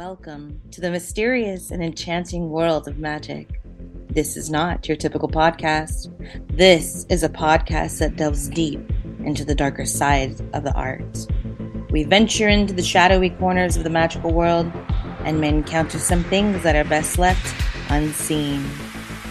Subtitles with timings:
[0.00, 3.60] Welcome to the mysterious and enchanting world of magic.
[4.08, 6.08] This is not your typical podcast.
[6.56, 8.80] This is a podcast that delves deep
[9.22, 11.26] into the darker side of the art.
[11.90, 14.72] We venture into the shadowy corners of the magical world
[15.26, 17.54] and may encounter some things that are best left
[17.90, 18.66] unseen.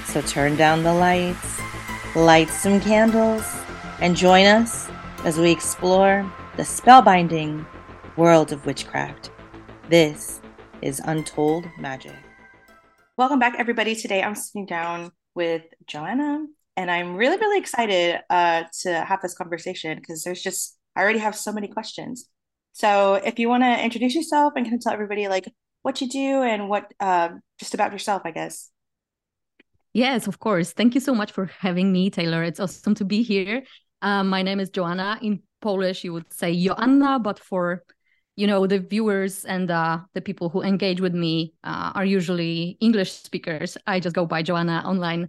[0.06, 1.60] So turn down the lights,
[2.16, 3.44] light some candles,
[4.02, 4.88] and join us
[5.24, 7.66] as we explore the spellbinding
[8.18, 9.32] world of witchcraft.
[9.90, 10.39] This
[10.82, 12.16] is Untold Magic.
[13.18, 13.96] Welcome back, everybody.
[13.96, 16.46] Today I'm sitting down with Joanna,
[16.78, 21.20] and I'm really, really excited uh, to have this conversation because there's just, I already
[21.20, 22.30] have so many questions.
[22.74, 25.52] So if you want to introduce yourself and kind of tell everybody like
[25.82, 28.70] what you do and what uh, just about yourself, I guess.
[29.92, 30.72] Yes, of course.
[30.72, 32.44] Thank you so much for having me, Taylor.
[32.44, 33.64] It's awesome to be here.
[34.02, 35.20] Uh, my name is Joanna.
[35.22, 37.84] In Polish, you would say Joanna, but for
[38.40, 42.78] you know the viewers and uh, the people who engage with me uh, are usually
[42.80, 43.78] english speakers.
[43.86, 45.28] I just go by joanna online.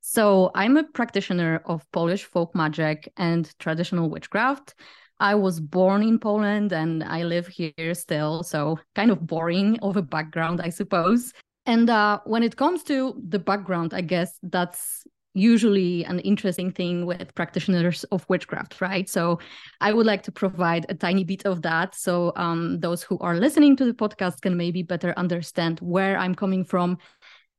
[0.00, 4.74] So i'm a practitioner of polish folk magic and traditional witchcraft.
[5.18, 9.96] I was born in poland and i live here still so kind of boring of
[9.96, 11.32] a background i suppose.
[11.66, 15.04] And uh, when it comes to the background i guess that's
[15.34, 19.08] usually an interesting thing with practitioners of witchcraft, right?
[19.08, 19.38] So
[19.80, 23.36] I would like to provide a tiny bit of that so um, those who are
[23.36, 26.98] listening to the podcast can maybe better understand where I'm coming from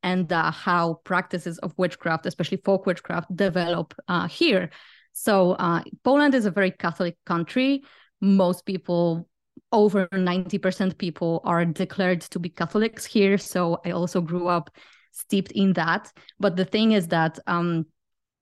[0.04, 4.70] and uh, how practices of witchcraft, especially folk witchcraft, develop uh, here.
[5.14, 7.84] So uh, Poland is a very Catholic country.
[8.22, 9.28] Most people
[9.72, 13.38] over 90% people are declared to be Catholics here.
[13.38, 14.70] So I also grew up
[15.14, 16.12] steeped in that.
[16.40, 17.86] But the thing is that um,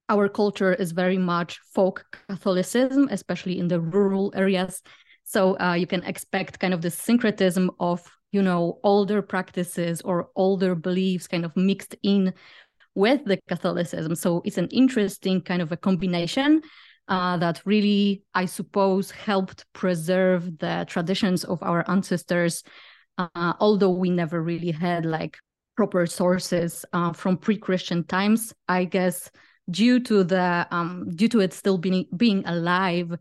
[0.09, 4.81] our culture is very much folk Catholicism, especially in the rural areas.
[5.23, 10.30] So uh, you can expect kind of the syncretism of you know older practices or
[10.36, 12.33] older beliefs kind of mixed in
[12.96, 14.16] with the Catholicism.
[14.16, 16.62] So it's an interesting kind of a combination
[17.07, 22.63] uh, that really, I suppose, helped preserve the traditions of our ancestors.
[23.17, 25.38] Uh, although we never really had like
[25.76, 29.32] proper sources uh, from pre-Christian times, I guess,
[29.70, 33.16] due to the um, due to it still being being alive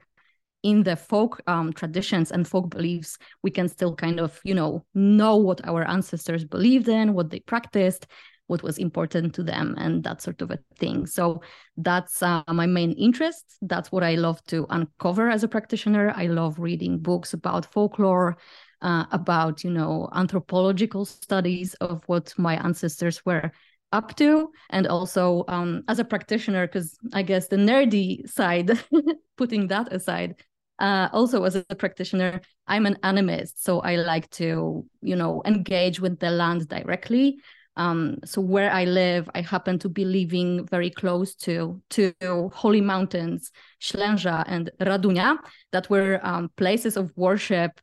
[0.63, 4.85] in the folk um, traditions and folk beliefs, we can still kind of you know
[4.95, 8.07] know what our ancestors believed in, what they practiced,
[8.47, 11.07] what was important to them, and that sort of a thing.
[11.07, 11.43] So
[11.77, 13.45] that's uh, my main interest.
[13.63, 16.13] That's what I love to uncover as a practitioner.
[16.15, 18.37] I love reading books about folklore
[18.83, 23.51] uh, about you know anthropological studies of what my ancestors were
[23.93, 28.71] up to and also um, as a practitioner because i guess the nerdy side
[29.37, 30.37] putting that aside
[30.79, 36.01] uh, also as a practitioner i'm an animist so i like to you know engage
[36.01, 37.39] with the land directly.
[37.77, 42.13] Um, so where i live i happen to be living very close to to
[42.53, 45.39] holy mountains ślęża and radunia
[45.71, 47.81] that were um, places of worship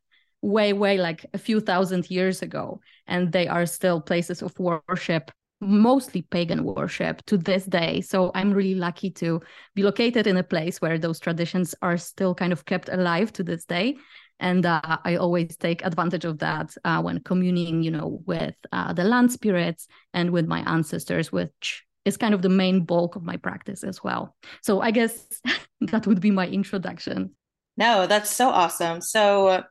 [0.48, 2.80] way, way like a few thousand years ago.
[3.06, 8.02] And they are still places of worship, mostly pagan worship to this day.
[8.02, 9.42] So I'm really lucky to
[9.76, 13.44] be located in a place where those traditions are still kind of kept alive to
[13.44, 13.98] this day.
[14.40, 18.94] And uh, I always take advantage of that uh, when communing, you know, with uh,
[18.94, 23.24] the land spirits and with my ancestors, which is kind of the main bulk of
[23.24, 24.36] my practice as well.
[24.62, 25.42] So I guess
[25.82, 27.32] that would be my introduction.
[27.76, 29.02] No, that's so awesome.
[29.02, 29.64] So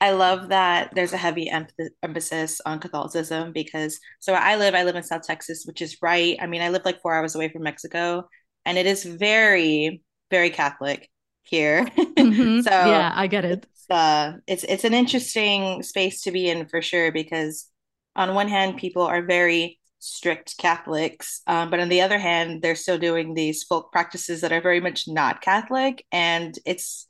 [0.00, 1.66] I love that there's a heavy em-
[2.02, 6.36] emphasis on Catholicism because so I live I live in South Texas, which is right.
[6.40, 8.28] I mean, I live like four hours away from Mexico,
[8.64, 11.08] and it is very very Catholic
[11.42, 11.86] here.
[12.16, 12.62] Mm-hmm.
[12.62, 13.66] so yeah, I get it.
[13.70, 17.68] It's, uh, it's it's an interesting space to be in for sure because
[18.16, 22.74] on one hand, people are very strict Catholics, um, but on the other hand, they're
[22.74, 27.05] still doing these folk practices that are very much not Catholic, and it's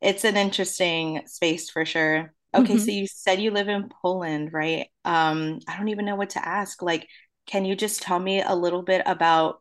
[0.00, 2.32] it's an interesting space for sure.
[2.54, 2.82] Okay, mm-hmm.
[2.82, 4.88] so you said you live in Poland, right?
[5.04, 6.82] Um, I don't even know what to ask.
[6.82, 7.06] Like,
[7.46, 9.60] can you just tell me a little bit about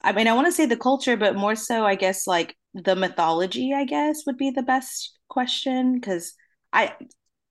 [0.00, 2.94] I mean, I want to say the culture, but more so, I guess, like the
[2.94, 5.94] mythology, I guess, would be the best question.
[5.94, 6.34] Because
[6.72, 6.94] I,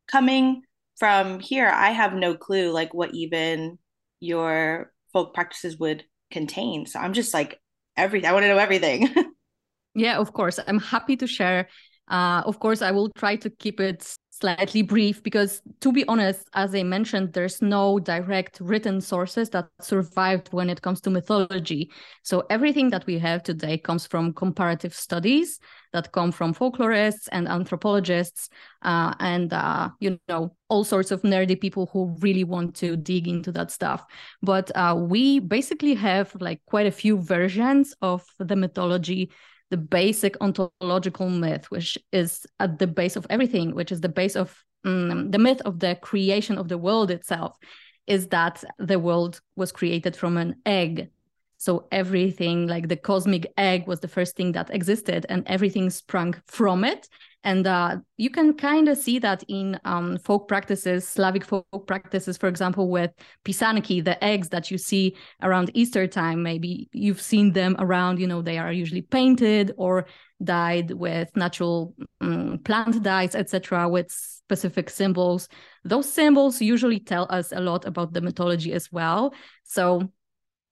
[0.08, 0.62] coming
[0.98, 3.78] from here, I have no clue, like, what even
[4.19, 6.86] your folk practices would contain.
[6.86, 7.60] So I'm just like,
[7.98, 8.30] everything.
[8.30, 9.14] I want to know everything.
[9.96, 10.60] yeah, of course.
[10.66, 11.68] I'm happy to share
[12.07, 16.48] uh, of course, I will try to keep it slightly brief because to be honest
[16.54, 21.89] as i mentioned there's no direct written sources that survived when it comes to mythology.
[22.24, 25.59] So everything that we have today comes from comparative studies
[25.94, 28.50] that come from folklorists and anthropologists
[28.83, 33.27] uh, and uh, you know all sorts of nerdy people who really want to dig
[33.27, 34.06] into that stuff.
[34.42, 39.31] But uh, we basically have like quite a few versions of the mythology
[39.69, 44.36] the basic ontological myth, which is at the base of everything, which is the base
[44.36, 47.58] of um, the myth of the creation of the world itself,
[48.06, 51.10] is that the world was created from an egg.
[51.57, 56.36] So everything, like the cosmic egg, was the first thing that existed, and everything sprung
[56.45, 57.09] from it.
[57.44, 62.38] And uh, you can kind of see that in um, folk practices, Slavic folk practices,
[62.38, 63.12] for example, with
[63.45, 66.44] pisanki, the eggs that you see around Easter time.
[66.44, 70.07] Maybe you've seen them around, you know, they are usually painted or
[70.44, 75.48] dyed with natural um, plant dyes, etc., with specific symbols.
[75.83, 79.33] Those symbols usually tell us a lot about the mythology as well.
[79.63, 80.12] So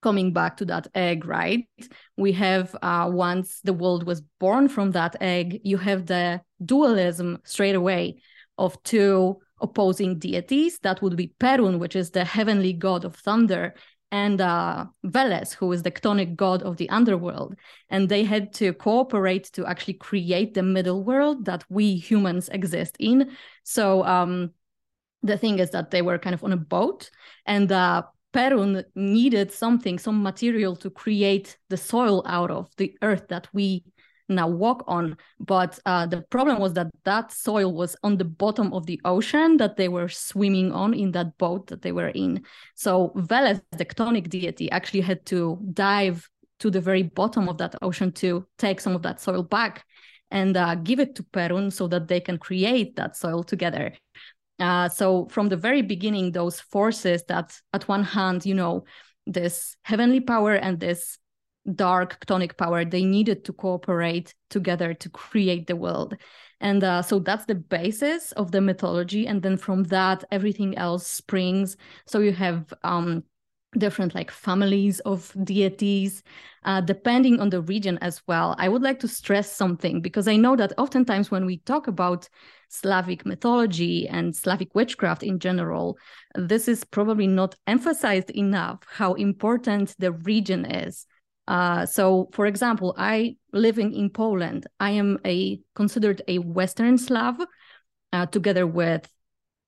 [0.06, 1.68] coming back to that egg, right?
[2.16, 7.40] We have uh, once the world was born from that egg, you have the dualism
[7.44, 8.22] straight away
[8.60, 10.78] of two opposing deities.
[10.84, 13.74] That would be Perun, which is the heavenly god of thunder,
[14.12, 17.56] and uh, Veles, who is the chthonic god of the underworld.
[17.90, 22.96] And they had to cooperate to actually create the middle world that we humans exist
[23.00, 23.32] in.
[23.64, 24.52] So um,
[25.24, 27.10] the thing is that they were kind of on a boat,
[27.48, 28.04] and uh,
[28.36, 33.86] Perun needed something, some material to create the soil out of the earth that we
[34.28, 35.16] now walk on.
[35.40, 39.56] But uh, the problem was that that soil was on the bottom of the ocean
[39.58, 42.44] that they were swimming on in that boat that they were in.
[42.76, 46.30] So Veles, the chthonic deity, actually had to dive
[46.60, 49.86] to the very bottom of that ocean to take some of that soil back
[50.32, 53.94] and uh, give it to Perun so that they can create that soil together.
[54.60, 58.84] Uh, so from the very beginning, those forces that, at one hand, you know,
[59.26, 61.18] this heavenly power and this
[61.74, 66.16] dark chthonic power, they needed to cooperate together to create the world.
[66.62, 69.28] And uh, so that's the basis of the mythology.
[69.28, 71.76] And then from that, everything else springs.
[72.06, 73.24] So you have um,
[73.78, 76.24] different like families of deities
[76.64, 80.36] uh, depending on the region as well i would like to stress something because i
[80.36, 82.30] know that oftentimes when we talk about
[82.70, 85.98] slavic mythology and slavic witchcraft in general
[86.36, 91.06] this is probably not emphasized enough how important the region is
[91.48, 97.36] uh, so for example i living in poland i am a considered a western slav
[98.14, 99.10] uh, together with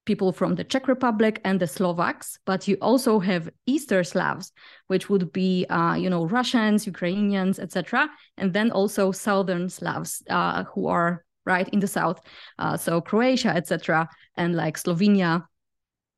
[0.07, 4.51] people from the Czech Republic and the Slovaks, but you also have Easter Slavs,
[4.87, 10.63] which would be, uh, you know, Russians, Ukrainians, etc., and then also Southern Slavs uh,
[10.63, 12.21] who are right in the south,
[12.59, 15.45] uh, so Croatia, etc., and like Slovenia.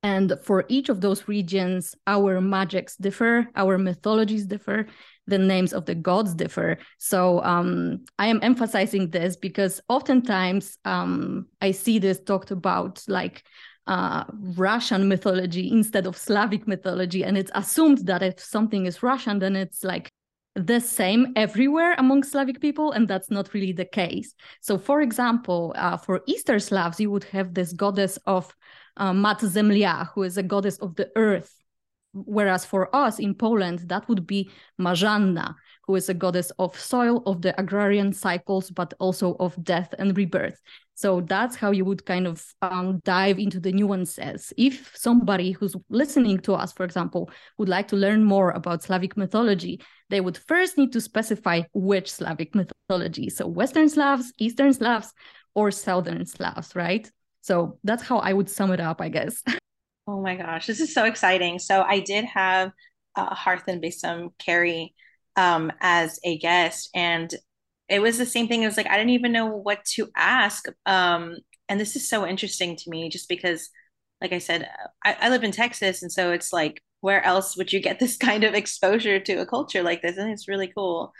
[0.02, 4.86] And for each of those regions, our magics differ, our mythologies differ,
[5.26, 6.78] the names of the gods differ.
[6.98, 13.44] So um, I am emphasizing this because oftentimes um, I see this talked about like
[13.86, 14.24] uh,
[14.56, 17.22] Russian mythology instead of Slavic mythology.
[17.22, 20.10] And it's assumed that if something is Russian, then it's like
[20.56, 24.34] the same everywhere among Slavic people, and that's not really the case.
[24.60, 28.54] So, for example, uh, for Easter Slavs, you would have this goddess of
[28.96, 31.54] uh, Mat Zemlya, who is a goddess of the earth.
[32.12, 34.50] Whereas for us in Poland, that would be
[34.80, 35.54] Marzanna,
[35.90, 40.16] who is a goddess of soil, of the agrarian cycles, but also of death and
[40.16, 40.62] rebirth.
[40.94, 44.52] So that's how you would kind of um, dive into the nuances.
[44.56, 49.16] If somebody who's listening to us, for example, would like to learn more about Slavic
[49.16, 53.28] mythology, they would first need to specify which Slavic mythology.
[53.28, 55.12] So Western Slavs, Eastern Slavs,
[55.56, 57.10] or Southern Slavs, right?
[57.40, 59.42] So that's how I would sum it up, I guess.
[60.06, 61.60] Oh my gosh, this is so exciting.
[61.60, 62.72] So I did have
[63.14, 64.92] uh, Hearth and Besom Carrie
[65.36, 67.32] um, as a guest, and
[67.88, 68.62] it was the same thing.
[68.62, 70.66] It was like I didn't even know what to ask.
[70.86, 71.36] Um,
[71.68, 73.70] and this is so interesting to me, just because,
[74.20, 74.68] like I said,
[75.04, 78.16] I, I live in Texas, and so it's like, where else would you get this
[78.16, 80.16] kind of exposure to a culture like this?
[80.16, 81.12] And it's really cool.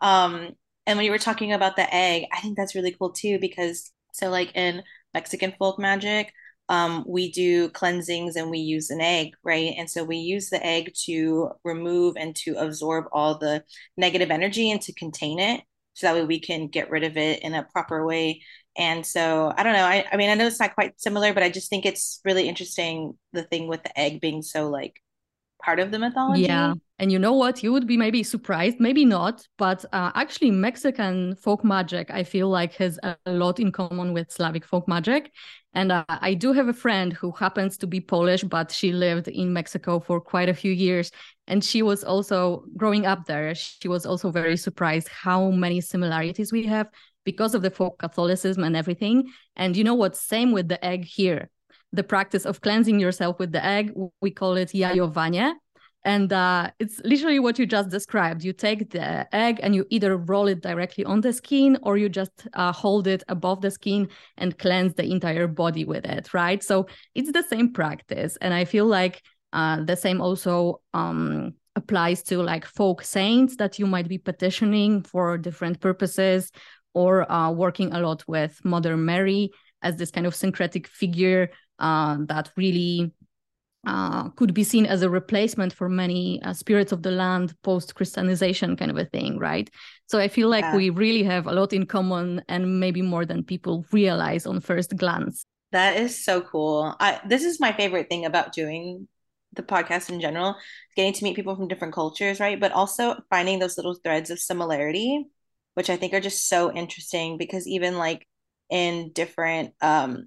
[0.00, 0.50] Um,
[0.86, 3.90] and when you were talking about the egg, I think that's really cool too, because
[4.12, 4.82] so like in
[5.14, 6.32] Mexican folk magic,
[6.68, 9.74] um, we do cleansings and we use an egg, right?
[9.76, 13.64] And so we use the egg to remove and to absorb all the
[13.96, 17.42] negative energy and to contain it so that way we can get rid of it
[17.42, 18.42] in a proper way.
[18.76, 21.44] And so i don't know I, I mean i know it's not quite similar but
[21.44, 25.00] i just think it's really interesting the thing with the egg being so like
[25.62, 26.42] part of the mythology.
[26.42, 27.62] Yeah and you know what?
[27.62, 32.48] You would be maybe surprised, maybe not, but uh, actually, Mexican folk magic, I feel
[32.48, 35.32] like, has a lot in common with Slavic folk magic.
[35.72, 39.26] And uh, I do have a friend who happens to be Polish, but she lived
[39.26, 41.10] in Mexico for quite a few years.
[41.48, 43.52] And she was also growing up there.
[43.56, 46.88] She was also very surprised how many similarities we have
[47.24, 49.32] because of the folk Catholicism and everything.
[49.56, 50.16] And you know what?
[50.16, 51.50] Same with the egg here.
[51.92, 55.54] The practice of cleansing yourself with the egg, we call it jajowanie
[56.04, 58.44] and uh, it's literally what you just described.
[58.44, 62.10] You take the egg and you either roll it directly on the skin or you
[62.10, 66.62] just uh, hold it above the skin and cleanse the entire body with it, right?
[66.62, 68.36] So it's the same practice.
[68.42, 69.22] And I feel like
[69.54, 75.02] uh, the same also um, applies to like folk saints that you might be petitioning
[75.02, 76.50] for different purposes
[76.92, 82.18] or uh, working a lot with Mother Mary as this kind of syncretic figure uh,
[82.28, 83.12] that really
[83.86, 87.94] uh, could be seen as a replacement for many uh, spirits of the land post
[87.94, 89.68] Christianization kind of a thing, right?
[90.06, 90.76] So I feel like yeah.
[90.76, 94.96] we really have a lot in common and maybe more than people realize on first
[94.96, 95.44] glance.
[95.72, 96.94] That is so cool.
[97.00, 99.08] I, this is my favorite thing about doing
[99.54, 100.56] the podcast in general,
[100.96, 102.58] getting to meet people from different cultures, right?
[102.58, 105.26] But also finding those little threads of similarity,
[105.74, 108.26] which I think are just so interesting because even like
[108.70, 110.26] in different um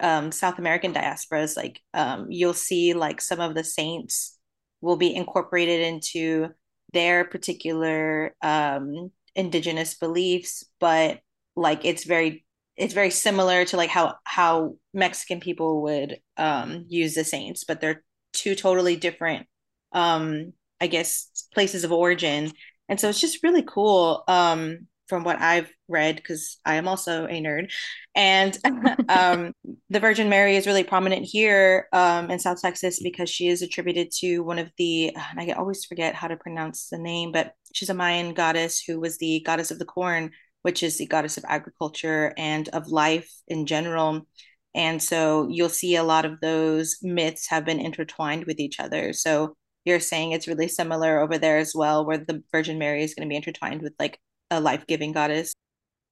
[0.00, 4.38] um, South American diasporas, like um, you'll see like some of the saints
[4.80, 6.48] will be incorporated into
[6.92, 11.20] their particular um, indigenous beliefs, but
[11.56, 12.44] like it's very
[12.76, 17.80] it's very similar to like how how Mexican people would um, use the saints, but
[17.80, 19.46] they're two totally different,
[19.92, 22.52] um, I guess, places of origin,
[22.88, 24.24] and so it's just really cool.
[24.28, 27.70] Um, from what I've read, because I am also a nerd.
[28.14, 28.56] And
[29.08, 29.52] um,
[29.90, 34.10] the Virgin Mary is really prominent here um, in South Texas because she is attributed
[34.20, 37.94] to one of the, I always forget how to pronounce the name, but she's a
[37.94, 40.30] Mayan goddess who was the goddess of the corn,
[40.62, 44.26] which is the goddess of agriculture and of life in general.
[44.74, 49.12] And so you'll see a lot of those myths have been intertwined with each other.
[49.12, 53.14] So you're saying it's really similar over there as well, where the Virgin Mary is
[53.14, 54.18] going to be intertwined with like
[54.50, 55.54] a life-giving goddess?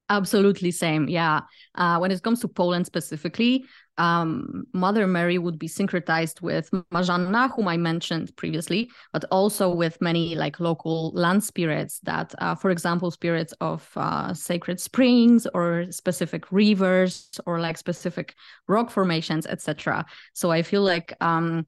[0.09, 1.41] Absolutely same yeah.
[1.75, 3.65] Uh, when it comes to poland specifically
[3.97, 9.99] um, mother mary would be syncretized with marzanna whom i mentioned previously but also with
[10.03, 15.87] many like local land spirits that uh, for example spirits of uh, sacred springs or
[15.91, 18.35] specific rivers or like specific
[18.69, 21.67] rock formations etc so i feel like um,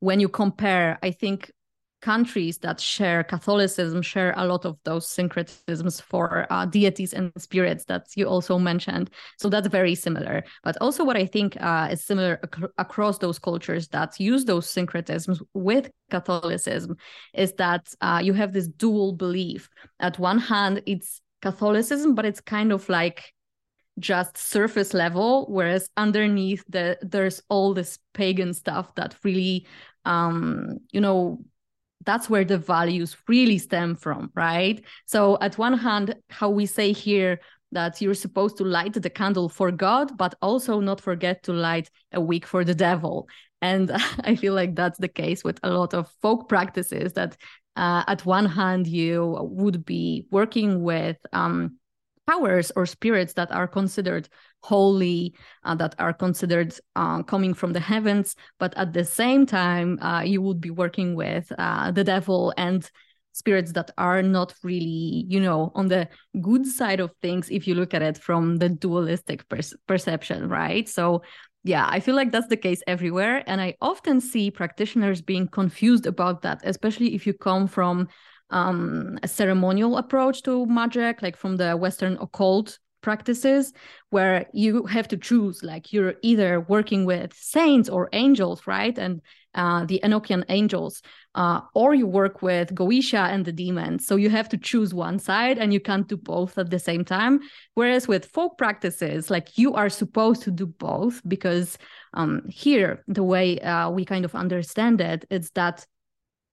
[0.00, 1.50] when you compare i think
[2.02, 7.84] countries that share Catholicism share a lot of those syncretisms for uh, deities and spirits
[7.86, 9.10] that you also mentioned.
[9.38, 10.44] So that's very similar.
[10.64, 14.66] But also, what I think uh, is similar ac- across those cultures that use those
[14.66, 16.96] syncretisms with Catholicism
[17.32, 19.70] is that uh, you have this dual belief.
[20.00, 23.32] At one hand, it's Catholicism, but it's kind of like
[23.98, 29.66] just surface level whereas underneath the there's all this pagan stuff that really
[30.06, 31.44] um you know
[32.04, 34.82] that's where the values really stem from, right?
[35.06, 37.40] So, at one hand, how we say here
[37.72, 41.90] that you're supposed to light the candle for God, but also not forget to light
[42.12, 43.28] a wick for the devil.
[43.60, 43.90] And
[44.24, 47.36] I feel like that's the case with a lot of folk practices that,
[47.76, 51.78] uh, at one hand, you would be working with um,
[52.26, 54.28] powers or spirits that are considered
[54.62, 59.98] holy, uh, that are considered uh, coming from the heavens, but at the same time,
[60.00, 62.90] uh, you would be working with uh, the devil and
[63.32, 66.08] spirits that are not really, you know, on the
[66.40, 70.88] good side of things if you look at it from the dualistic per- perception, right?
[70.88, 71.22] So,
[71.64, 73.42] yeah, I feel like that's the case everywhere.
[73.46, 78.08] And I often see practitioners being confused about that, especially if you come from
[78.52, 83.72] um, a ceremonial approach to magic, like from the Western occult practices,
[84.10, 88.96] where you have to choose, like you're either working with saints or angels, right?
[88.96, 89.20] And
[89.54, 91.02] uh, the Enochian angels,
[91.34, 94.06] uh, or you work with Goetia and the demons.
[94.06, 97.04] So you have to choose one side and you can't do both at the same
[97.04, 97.40] time.
[97.74, 101.76] Whereas with folk practices, like you are supposed to do both because
[102.14, 105.86] um, here, the way uh, we kind of understand it, it's that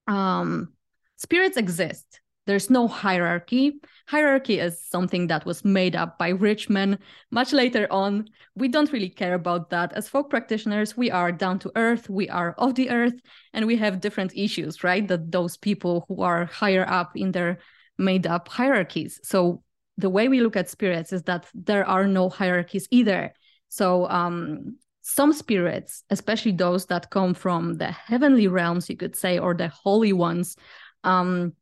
[0.08, 0.74] um,
[1.20, 2.22] spirits exist.
[2.48, 3.80] There's no hierarchy.
[4.08, 6.98] Hierarchy is something that was made up by rich men
[7.30, 8.28] much later on.
[8.56, 9.94] We don't really care about that.
[9.94, 13.14] As folk practitioners, we are down to earth, we are of the earth,
[13.54, 15.08] and we have different issues, right?
[15.08, 17.60] That those people who are higher up in their
[18.00, 19.20] made up hierarchies.
[19.22, 19.62] So
[19.98, 23.34] the way we look at spirits is that there are no hierarchies either.
[23.68, 29.38] So um, some spirits, especially those that come from the heavenly realms, you could say,
[29.38, 30.56] or the holy ones,
[31.04, 31.54] um,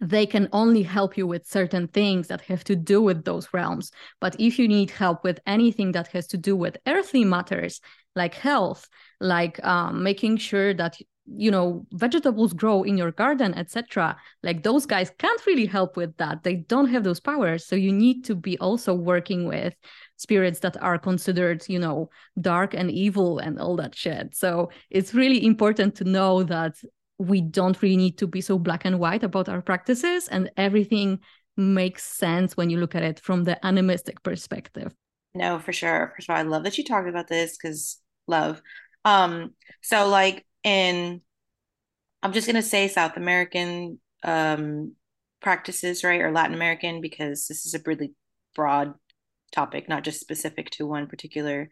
[0.00, 3.90] they can only help you with certain things that have to do with those realms.
[4.20, 7.80] But if you need help with anything that has to do with earthly matters,
[8.14, 8.88] like health,
[9.20, 10.96] like um, making sure that
[11.36, 16.16] you know vegetables grow in your garden etc like those guys can't really help with
[16.16, 16.42] that.
[16.42, 17.66] They don't have those powers.
[17.66, 19.74] So you need to be also working with
[20.16, 22.08] spirits that are considered you know
[22.40, 24.34] dark and evil and all that shit.
[24.34, 26.76] So it's really important to know that
[27.18, 31.18] we don't really need to be so black and white about our practices and everything
[31.56, 34.94] makes sense when you look at it from the animistic perspective.
[35.34, 36.12] No for sure.
[36.14, 38.62] First of all i love that you talked about this because love.
[39.04, 41.20] Um so like in
[42.22, 44.92] i'm just going to say south american um
[45.40, 48.12] practices right or latin american because this is a really
[48.56, 48.92] broad
[49.52, 51.70] topic not just specific to one particular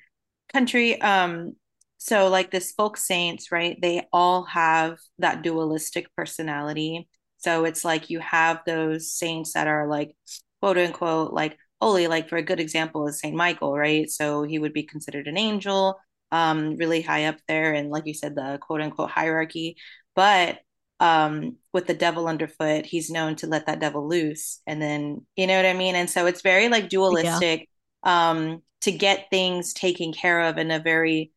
[0.52, 1.00] country.
[1.00, 1.56] Um
[1.98, 7.08] so like this folk saints right they all have that dualistic personality.
[7.38, 10.16] So it's like you have those saints that are like
[10.60, 14.10] quote unquote like holy like for a good example is saint michael right?
[14.10, 15.98] So he would be considered an angel
[16.32, 19.76] um really high up there and like you said the quote unquote hierarchy.
[20.14, 20.58] But
[21.00, 25.46] um with the devil underfoot he's known to let that devil loose and then you
[25.46, 25.94] know what i mean?
[25.94, 27.68] And so it's very like dualistic
[28.04, 28.30] yeah.
[28.30, 31.32] um to get things taken care of in a very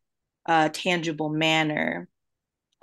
[0.45, 2.07] uh, tangible manner.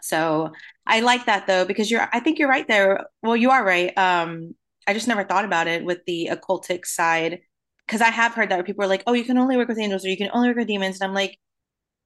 [0.03, 0.53] So
[0.87, 3.07] I like that though because you're I think you're right there.
[3.23, 3.97] Well, you are right.
[3.99, 4.55] Um,
[4.87, 7.41] I just never thought about it with the occultic side
[7.87, 10.05] because I have heard that people are like, "Oh, you can only work with angels
[10.05, 11.39] or you can only work with demons," and I'm like,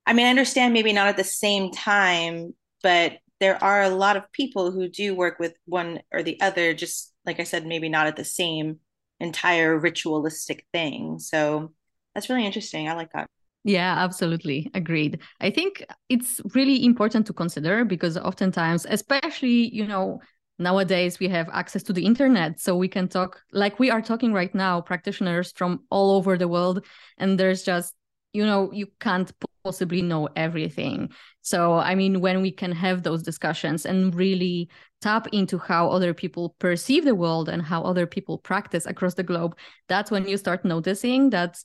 [0.06, 4.16] I mean, I understand maybe not at the same time, but there are a lot
[4.16, 6.74] of people who do work with one or the other.
[6.74, 8.80] Just like I said, maybe not at the same
[9.20, 11.18] entire ritualistic thing.
[11.18, 11.72] So
[12.14, 12.88] that's really interesting.
[12.88, 13.28] I like that.
[13.64, 14.70] Yeah, absolutely.
[14.72, 15.20] Agreed.
[15.40, 20.20] I think it's really important to consider because oftentimes, especially, you know,
[20.58, 22.58] nowadays we have access to the internet.
[22.58, 26.48] So we can talk like we are talking right now, practitioners from all over the
[26.48, 26.86] world.
[27.18, 27.94] And there's just,
[28.32, 29.30] you know, you can't
[29.62, 31.10] possibly know everything.
[31.42, 34.70] So, I mean, when we can have those discussions and really
[35.02, 39.22] tap into how other people perceive the world and how other people practice across the
[39.22, 39.56] globe,
[39.88, 41.58] that's when you start noticing that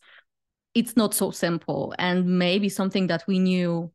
[0.76, 1.96] it's not so simple.
[1.98, 3.92] And maybe something that we knew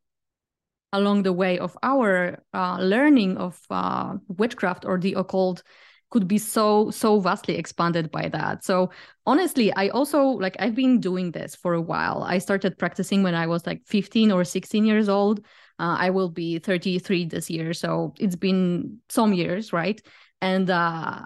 [0.92, 5.62] along the way of our uh, learning of uh, witchcraft or the occult
[6.11, 8.64] could be so so vastly expanded by that.
[8.64, 8.90] So
[9.26, 12.24] honestly i also like i've been doing this for a while.
[12.24, 15.38] I started practicing when i was like 15 or 16 years old.
[15.78, 17.72] Uh, i will be 33 this year.
[17.72, 20.02] So it's been some years right?
[20.42, 21.22] And uh,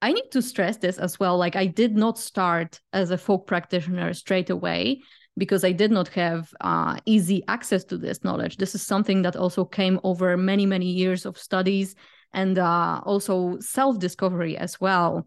[0.00, 1.36] I need to stress this as well.
[1.36, 5.02] Like, I did not start as a folk practitioner straight away
[5.36, 8.56] because I did not have uh, easy access to this knowledge.
[8.56, 11.94] This is something that also came over many, many years of studies
[12.32, 15.26] and uh, also self discovery as well.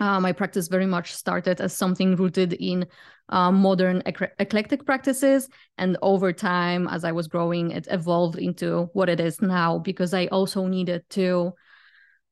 [0.00, 2.84] Uh, my practice very much started as something rooted in
[3.28, 5.48] uh, modern ec- eclectic practices.
[5.78, 10.12] And over time, as I was growing, it evolved into what it is now because
[10.12, 11.52] I also needed to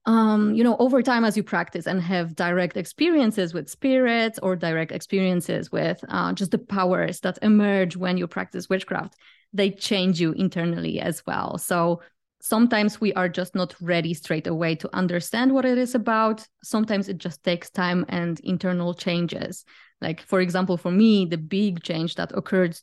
[0.06, 4.56] um, you know, over time as you practice and have direct experiences with spirits or
[4.56, 9.16] direct experiences with uh, just the powers that emerge when you practice witchcraft,
[9.52, 11.58] they change you internally as well.
[11.58, 12.00] So
[12.40, 16.46] sometimes we are just not ready straight away to understand what it is about.
[16.62, 19.64] Sometimes it just takes time and internal changes.
[20.00, 22.78] Like, for example, for me, the big change that occurred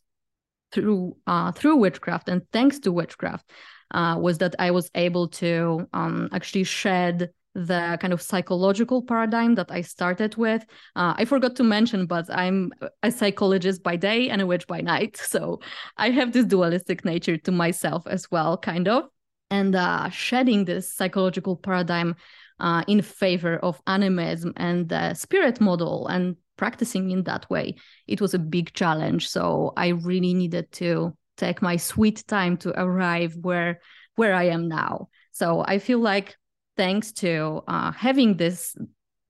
[0.71, 3.49] through uh, through witchcraft and thanks to witchcraft
[3.91, 9.55] uh, was that I was able to um, actually shed the kind of psychological paradigm
[9.55, 10.63] that I started with.
[10.95, 12.71] Uh, I forgot to mention, but I'm
[13.01, 15.17] a psychologist by day and a witch by night.
[15.27, 15.59] So
[15.97, 19.09] I have this dualistic nature to myself as well, kind of.
[19.49, 22.15] And uh, shedding this psychological paradigm
[22.59, 27.75] uh, in favor of animism and the spirit model and practicing in that way,
[28.07, 29.29] it was a big challenge.
[29.29, 33.79] So I really needed to take my sweet time to arrive where
[34.15, 35.09] where I am now.
[35.31, 36.35] So I feel like
[36.75, 38.75] thanks to uh, having this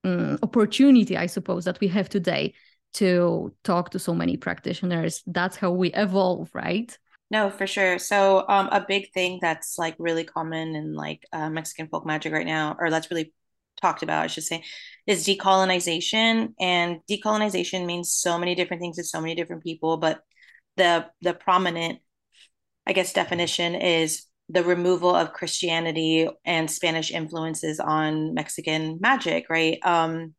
[0.04, 2.54] um, opportunity, I suppose that we have today
[2.94, 6.98] to talk to so many practitioners, that's how we evolve, right?
[7.30, 8.00] No, for sure.
[8.00, 12.32] So um, a big thing that's like really common in like uh, Mexican folk magic
[12.32, 13.34] right now, or that's really
[13.82, 14.64] talked about, I should say,
[15.06, 16.54] is decolonization.
[16.60, 20.22] And decolonization means so many different things to so many different people, but
[20.78, 22.00] the the prominent
[22.86, 29.80] i guess definition is the removal of christianity and spanish influences on mexican magic right?
[29.84, 30.34] Um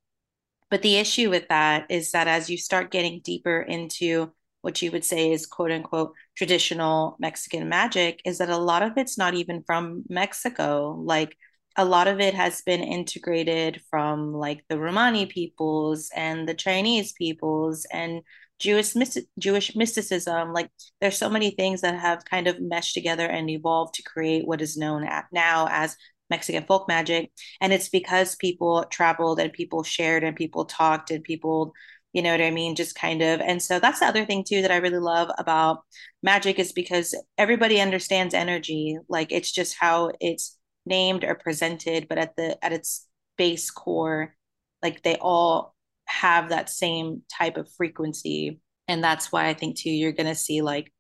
[0.70, 4.90] but the issue with that is that as you start getting deeper into what you
[4.90, 9.35] would say is quote unquote traditional mexican magic is that a lot of it's not
[9.35, 11.01] even from mexico.
[11.03, 11.37] Like
[11.79, 17.12] a lot of it has been integrated from like the Romani peoples and the Chinese
[17.12, 18.22] peoples and
[18.59, 18.94] Jewish
[19.38, 20.53] Jewish mysticism.
[20.53, 24.47] Like there's so many things that have kind of meshed together and evolved to create
[24.47, 25.97] what is known now as
[26.31, 27.31] Mexican folk magic.
[27.61, 31.73] And it's because people traveled and people shared and people talked and people,
[32.12, 32.75] you know what I mean?
[32.75, 33.40] Just kind of.
[33.40, 35.81] And so that's the other thing too that I really love about
[36.23, 38.99] magic is because everybody understands energy.
[39.09, 44.35] Like it's just how it's named or presented, but at the at its base core,
[44.83, 45.75] like they all
[46.09, 48.61] have that same type of frequency.
[48.88, 50.92] And that's why I think too you're gonna see like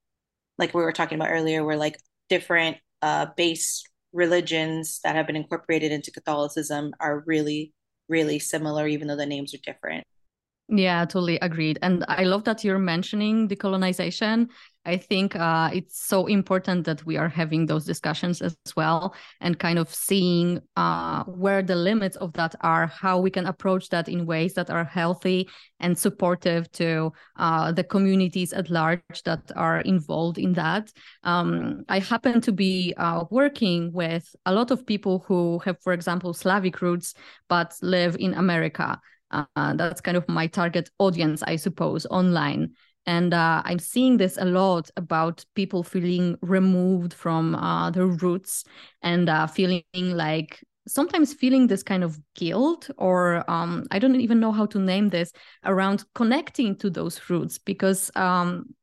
[0.58, 5.36] like we were talking about earlier, where like different uh base religions that have been
[5.36, 7.72] incorporated into Catholicism are really,
[8.08, 10.04] really similar, even though the names are different.
[10.68, 11.78] Yeah, totally agreed.
[11.80, 14.48] And I love that you're mentioning decolonization.
[14.88, 19.58] I think uh, it's so important that we are having those discussions as well and
[19.58, 24.08] kind of seeing uh, where the limits of that are, how we can approach that
[24.08, 25.46] in ways that are healthy
[25.78, 30.90] and supportive to uh, the communities at large that are involved in that.
[31.22, 35.92] Um, I happen to be uh, working with a lot of people who have, for
[35.92, 37.12] example, Slavic roots
[37.50, 38.98] but live in America.
[39.30, 42.72] Uh, that's kind of my target audience, I suppose, online.
[43.08, 48.64] And uh, I'm seeing this a lot about people feeling removed from uh, their roots
[49.00, 54.40] and uh, feeling like sometimes feeling this kind of guilt, or um, I don't even
[54.40, 55.32] know how to name this,
[55.64, 58.74] around connecting to those roots because um,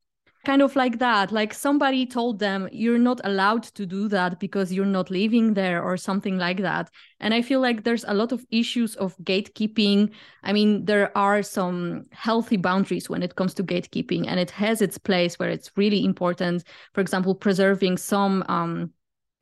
[0.45, 1.31] kind of like that.
[1.31, 5.83] Like somebody told them you're not allowed to do that because you're not living there
[5.83, 6.89] or something like that.
[7.19, 10.11] And i feel like there's a lot of issues of gatekeeping.
[10.43, 14.81] I mean there are some healthy boundaries when it comes to gatekeeping and it has
[14.81, 16.63] its place where it's really important.
[16.93, 18.91] For example preserving some um,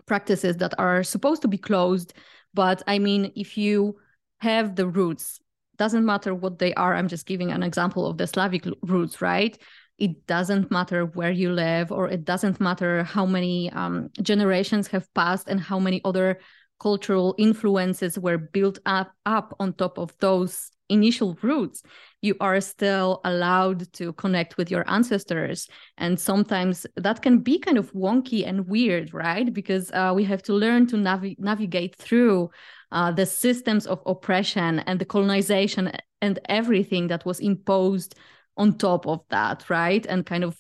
[0.06, 2.14] practices that are supposed to be closed.
[2.54, 3.98] But i mean if you
[4.40, 5.40] have the roots
[5.78, 9.58] doesn't matter what they are i'm just giving an example of the slavic roots right
[9.98, 15.12] it doesn't matter where you live or it doesn't matter how many um, generations have
[15.14, 16.40] passed and how many other
[16.80, 21.82] cultural influences were built up, up on top of those initial roots
[22.24, 25.68] you are still allowed to connect with your ancestors.
[25.98, 29.54] And sometimes that can be kind of wonky and weird right?
[29.54, 32.50] Because uh, we have to learn to navi- navigate through
[32.94, 38.16] uh, the systems of oppression and the colonization and everything that was imposed
[38.58, 40.06] on top of that, right?
[40.06, 40.58] And kind of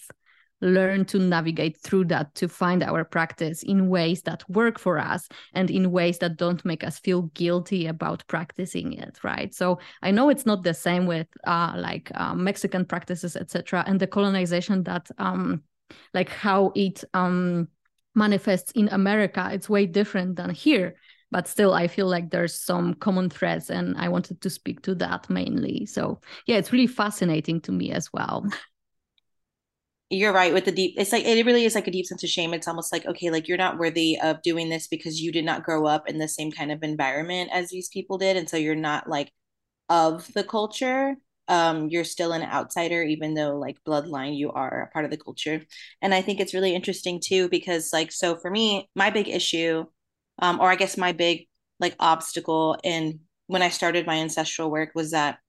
[0.64, 5.28] learn to navigate through that to find our practice in ways that work for us
[5.54, 9.54] and in ways that don't make us feel guilty about practicing it right?
[9.54, 14.00] So i know it's not the same with uh, like uh, mexican practices etc and
[14.00, 15.64] the colonization that um
[16.14, 17.68] like how it um
[18.16, 19.50] manifests in america.
[19.52, 20.96] It's way different than here
[21.34, 24.96] but still i feel like there's some common threads and i wanted to speak to
[24.96, 25.86] that mainly.
[25.86, 28.48] So yeah it's really fascinating to me as well.
[30.10, 32.30] You're right with the deep it's like it really is like a deep sense of
[32.30, 32.54] shame.
[32.54, 35.64] It's almost like okay like you're not worthy of doing this because you did not
[35.64, 38.76] grow up in the same kind of environment as these people did and so you're
[38.76, 39.32] not like
[39.90, 41.16] of the culture.
[41.48, 45.18] Um you're still an outsider even though like bloodline you are a part of the
[45.18, 45.62] culture.
[46.02, 49.86] And i think it's really interesting too because like so for me my big issue
[50.40, 51.48] um, or I guess my big
[51.80, 55.40] like obstacle in when I started my ancestral work was that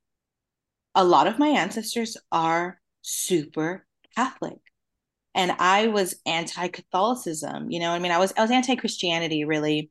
[0.94, 4.59] a lot of my ancestors are super Catholic.
[5.35, 9.90] And I was anti-Catholicism, you know, I mean, I was I was anti-Christianity really.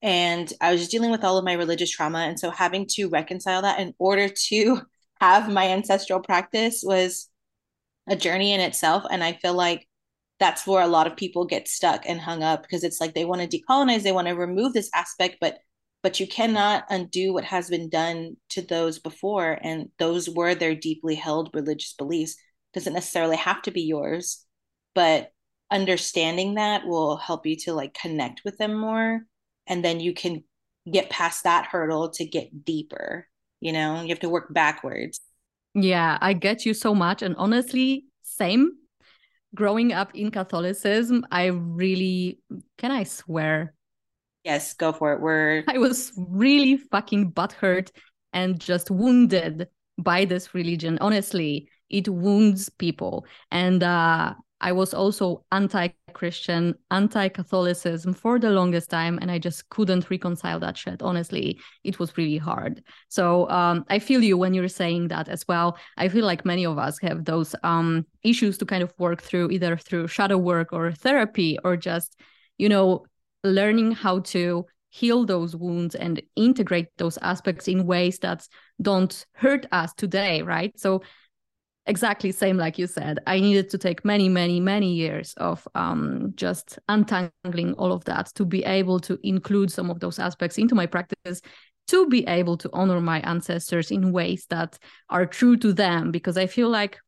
[0.00, 2.18] And I was just dealing with all of my religious trauma.
[2.20, 4.82] And so having to reconcile that in order to
[5.20, 7.28] have my ancestral practice was
[8.08, 9.04] a journey in itself.
[9.10, 9.87] And I feel like
[10.38, 13.24] that's where a lot of people get stuck and hung up because it's like they
[13.24, 15.58] want to decolonize they want to remove this aspect but
[16.02, 20.74] but you cannot undo what has been done to those before and those were their
[20.74, 22.36] deeply held religious beliefs.
[22.72, 24.44] Doesn't necessarily have to be yours
[24.94, 25.32] but
[25.70, 29.20] understanding that will help you to like connect with them more
[29.66, 30.44] and then you can
[30.90, 33.26] get past that hurdle to get deeper
[33.60, 34.02] you know?
[34.02, 35.20] You have to work backwards.
[35.74, 38.72] Yeah i get you so much and honestly same
[39.54, 42.40] growing up in Catholicism, I really
[42.78, 43.74] can I swear?
[44.44, 45.20] Yes, go for it.
[45.20, 47.90] We're I was really fucking butthurt
[48.32, 50.98] and just wounded by this religion.
[51.00, 53.26] Honestly, it wounds people.
[53.50, 59.18] And uh I was also anti Christian, anti Catholicism for the longest time.
[59.20, 61.02] And I just couldn't reconcile that shit.
[61.02, 62.82] Honestly, it was really hard.
[63.08, 65.78] So um, I feel you when you're saying that as well.
[65.96, 69.50] I feel like many of us have those um, issues to kind of work through,
[69.50, 72.16] either through shadow work or therapy, or just,
[72.56, 73.04] you know,
[73.44, 78.48] learning how to heal those wounds and integrate those aspects in ways that
[78.80, 81.02] don't hurt us today right so
[81.88, 83.18] exactly same like you said.
[83.26, 88.26] I needed to take many many many years of um, just untangling all of that
[88.34, 91.40] to be able to include some of those aspects into my practice
[91.88, 96.10] to be able to honor my ancestors in ways that are true to them.
[96.12, 96.98] Because i feel like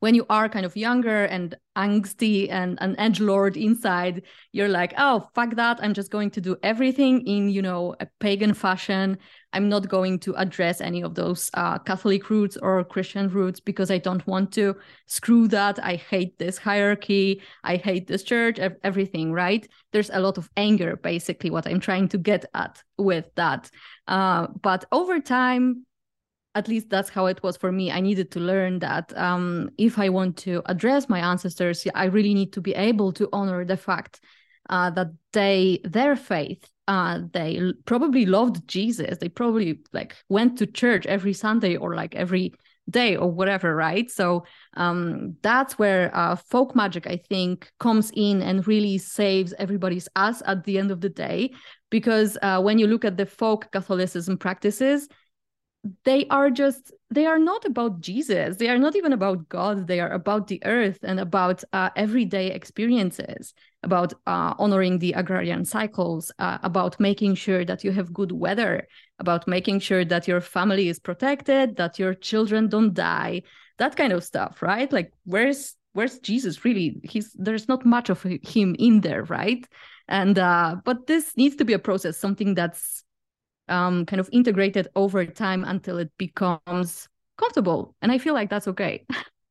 [0.00, 4.94] when you are kind of younger and angsty and an edge lord inside you're like
[4.96, 5.80] oh fuck that.
[5.82, 9.18] I'm just going to do everything in you know a pagan fashion
[9.52, 13.90] i'm not going to address any of those uh, catholic roots or christian roots because
[13.90, 14.76] i don't want to.
[15.06, 15.82] Screw that.
[15.82, 17.40] I hate this hierarchy.
[17.64, 19.66] I hate this church everything right?
[19.92, 23.70] There's a lot of anger basically what i'm trying to get at with that.
[24.06, 25.86] Uh, but over time
[26.54, 27.90] at least that's how it was for me.
[27.92, 32.34] I needed to learn that um, if I want to address my ancestors, I really
[32.34, 34.20] need to be able to honor the fact
[34.68, 39.18] uh, that they, their faith, uh, they probably loved Jesus.
[39.18, 42.54] They probably like went to church every Sunday or like every
[42.88, 44.10] day or whatever, right?
[44.10, 50.08] So um, that's where uh, folk magic, I think, comes in and really saves everybody's
[50.16, 51.52] ass at the end of the day.
[51.90, 55.08] Because uh, when you look at the folk Catholicism practices,
[56.04, 60.00] they are just they are not about jesus they are not even about god they
[60.00, 66.32] are about the earth and about uh, everyday experiences about uh, honoring the agrarian cycles
[66.38, 68.88] uh, about making sure that you have good weather
[69.18, 73.42] about making sure that your family is protected that your children don't die
[73.78, 78.22] that kind of stuff right like where's where's jesus really he's there's not much of
[78.22, 79.66] him in there right
[80.08, 83.04] and uh but this needs to be a process something that's
[83.68, 87.94] um, kind of integrated over time until it becomes comfortable.
[88.02, 89.04] And I feel like that's okay.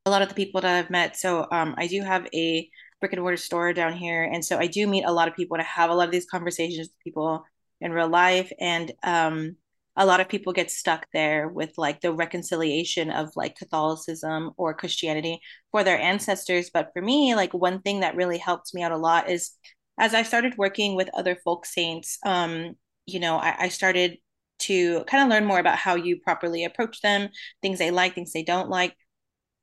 [0.06, 3.14] a lot of the people that I've met, so um, I do have a brick
[3.14, 4.24] and mortar store down here.
[4.24, 6.12] And so I do meet a lot of people and I have a lot of
[6.12, 7.46] these conversations with people
[7.82, 8.52] in real life.
[8.60, 9.56] And um,
[9.96, 14.74] a lot of people get stuck there with like the reconciliation of like Catholicism or
[14.74, 15.40] Christianity
[15.72, 16.70] for their ancestors.
[16.74, 19.52] But for me, like one thing that really helped me out a lot is
[20.00, 24.18] as I started working with other folk saints, um, you know, I, I started
[24.60, 27.30] to kind of learn more about how you properly approach them,
[27.62, 28.96] things they like, things they don't like.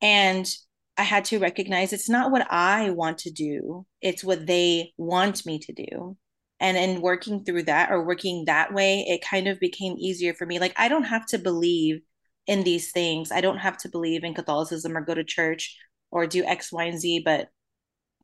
[0.01, 0.49] And
[0.97, 5.45] I had to recognize it's not what I want to do, it's what they want
[5.45, 6.17] me to do.
[6.61, 10.47] And in working through that or working that way, it kind of became easier for
[10.47, 10.59] me.
[10.59, 12.01] Like, I don't have to believe
[12.47, 13.33] in these things.
[13.33, 15.77] I don't have to believe in Catholicism or go to church
[16.11, 17.23] or do X, Y, and Z.
[17.25, 17.49] But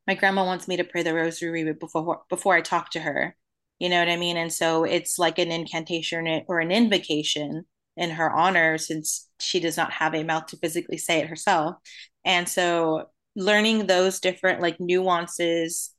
[0.07, 3.37] my grandma wants me to pray the rosary before before I talk to her
[3.81, 4.37] you know what I mean?
[4.37, 7.65] And so it's like an incantation or an invocation
[7.97, 11.77] in her honor since she does not have a mouth to physically say it herself.
[12.25, 15.95] And so learning those different like nuances,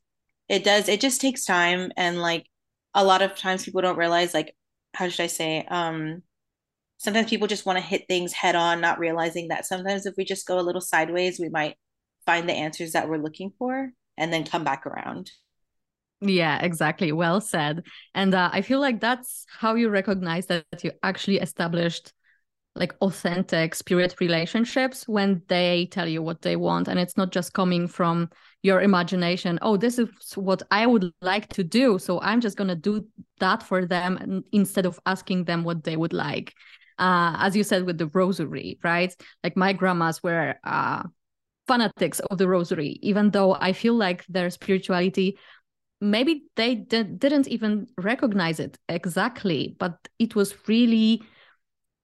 [0.48, 1.92] it does, it just takes time.
[1.96, 2.46] And like
[2.94, 4.54] a lot of times people don't realize, like,
[4.94, 5.64] how should I say?
[5.68, 6.22] Um,
[6.98, 10.24] sometimes people just want to hit things head on, not realizing that sometimes if we
[10.24, 11.76] just go a little sideways, we might
[12.26, 15.30] find the answers that we're looking for and then come back around.
[16.20, 17.10] Yeah, exactly.
[17.10, 17.82] Well said.
[18.14, 22.12] And uh, I feel like that's how you recognize that you actually established
[22.74, 26.88] like authentic spirit relationships when they tell you what they want.
[26.88, 28.30] And it's not just coming from
[28.62, 32.68] your imagination oh this is what i would like to do so i'm just going
[32.68, 33.04] to do
[33.40, 36.54] that for them instead of asking them what they would like.
[36.98, 39.16] Uh, as you said with the rosary right?
[39.42, 41.02] Like my grandmas were uh,
[41.66, 45.38] fanatics of the rosary even though i feel like their spirituality
[46.00, 51.22] maybe they did, didn't even recognize it exactly but it was really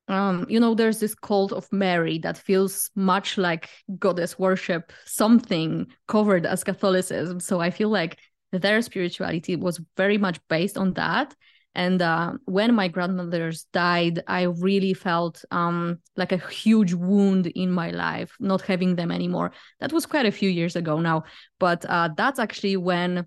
[0.09, 3.68] um, you know there's this cult of mary that feels much like
[3.99, 7.40] goddess worship something covered as catholicism.
[7.40, 8.18] So i feel like
[8.53, 11.35] their spirituality was very much based on that.
[11.75, 17.71] And uh, when my grandmothers died i really felt um, like a huge wound in
[17.71, 19.53] my life not having them anymore.
[19.81, 21.25] That was quite a few years ago now.
[21.61, 23.27] But uh, that's actually when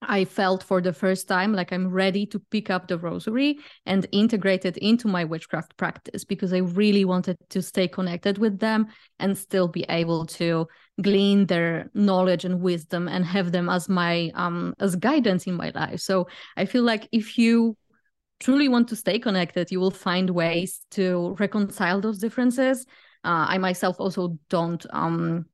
[0.00, 4.06] I felt for the first time like I'm ready to pick up the rosary and
[4.12, 8.86] integrate it into my witchcraft practice because I really wanted to stay connected with them
[9.18, 10.68] and still be able to
[11.02, 15.72] glean their knowledge and wisdom and have them as my um as guidance in my
[15.74, 16.00] life.
[16.00, 17.76] So I feel like if you
[18.38, 22.86] truly want to stay connected, you will find ways to reconcile those differences.
[23.24, 25.46] Uh, I myself also don't um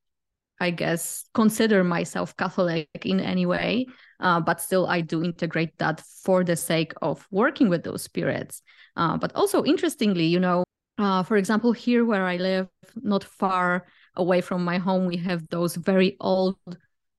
[0.59, 3.87] I guess, consider myself Catholic in any way,
[4.19, 8.61] uh, but still I do integrate that for the sake of working with those spirits.
[8.95, 10.63] Uh, but also, interestingly, you know,
[10.97, 15.47] uh, for example, here where I live, not far away from my home, we have
[15.49, 16.57] those very old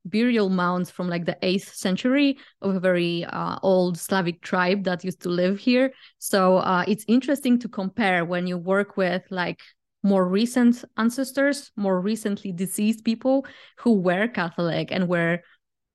[0.06, 5.04] burial mounds from like the 8th century of a very uh, old Slavic tribe that
[5.04, 5.92] used to live here.
[6.18, 9.60] So uh, it's interesting to compare when you work with like
[10.02, 13.46] more recent ancestors, more recently deceased people
[13.78, 15.40] who were Catholic and were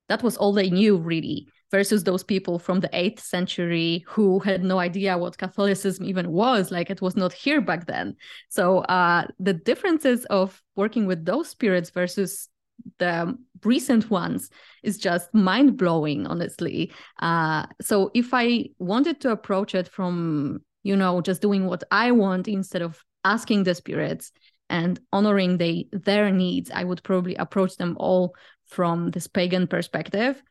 [0.09, 4.61] that was all they knew really versus those people from the 8th century who had
[4.61, 8.15] no idea what catholicism even was like it was not here back then.
[8.49, 12.49] So uh, the differences of working with those spirits versus
[12.97, 14.49] the recent ones
[14.83, 16.91] is just mind blowing honestly.
[17.21, 22.11] Uh, so if i wanted to approach it from you know just doing what i
[22.11, 24.31] want instead of asking the spirits
[24.69, 28.33] and honoring they, their needs i would probably approach them all
[28.67, 30.41] from this pagan perspective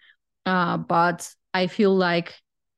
[0.46, 2.34] uh, but I feel like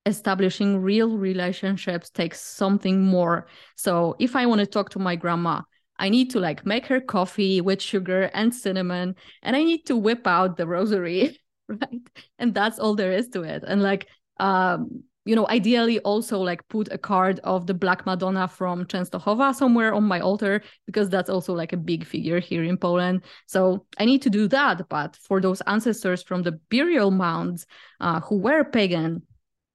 [0.06, 3.46] establishing real relationships takes something more.
[3.76, 5.62] So if I want to talk to my grandma,
[5.98, 9.96] I need to like make her coffee with sugar and cinnamon, and I need to
[9.96, 12.02] whip out the rosary, right?
[12.38, 13.62] And that's all there is to it.
[13.66, 14.08] And like,
[14.40, 19.54] um, you know, ideally also like put a card of the Black Madonna from Częstochowa
[19.54, 23.22] somewhere on my altar because that's also like a big figure here in Poland.
[23.46, 24.88] So I need to do that.
[24.88, 27.66] But for those ancestors from the burial mounds
[28.00, 29.22] uh, who were pagan,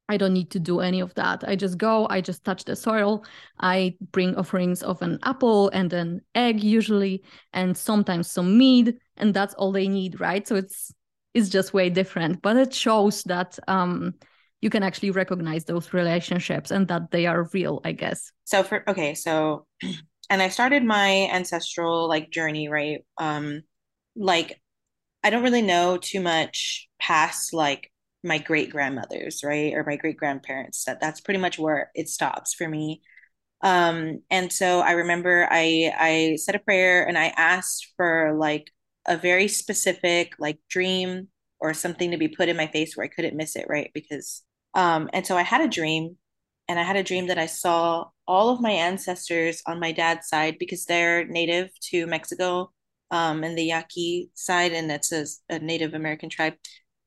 [0.10, 1.44] I don't need to do any of that.
[1.48, 3.26] I just go, I just touch the soil.
[3.60, 9.34] I bring offerings of an apple and an egg usually, and sometimes some meat, and
[9.34, 10.48] that's all they need, right?
[10.48, 10.94] So it's
[11.34, 14.16] it's just way different, but it shows that um,
[14.62, 18.32] you can actually recognize those relationships and that they are real i guess.
[18.46, 19.66] So for okay so
[20.30, 23.00] and i started my ancestral like journey right?
[23.18, 23.64] Um
[24.16, 24.60] like
[25.24, 27.92] i don't really know too much past like
[28.24, 29.74] my great grandmothers right?
[29.74, 33.02] Or my great grandparents that that's pretty much where it stops for me.
[33.62, 38.72] Um and so i remember i i said a prayer and i asked for like
[39.08, 43.08] a very specific like dream or something to be put in my face where I
[43.10, 43.90] couldn't miss it, right?
[43.94, 44.44] Because
[44.78, 46.18] um, and so I had a dream,
[46.70, 50.28] and I had a dream that I saw all of my ancestors on my dad's
[50.28, 52.72] side because they're native to Mexico
[53.10, 56.54] um, and the Yaqui side, and that's a, a Native American tribe.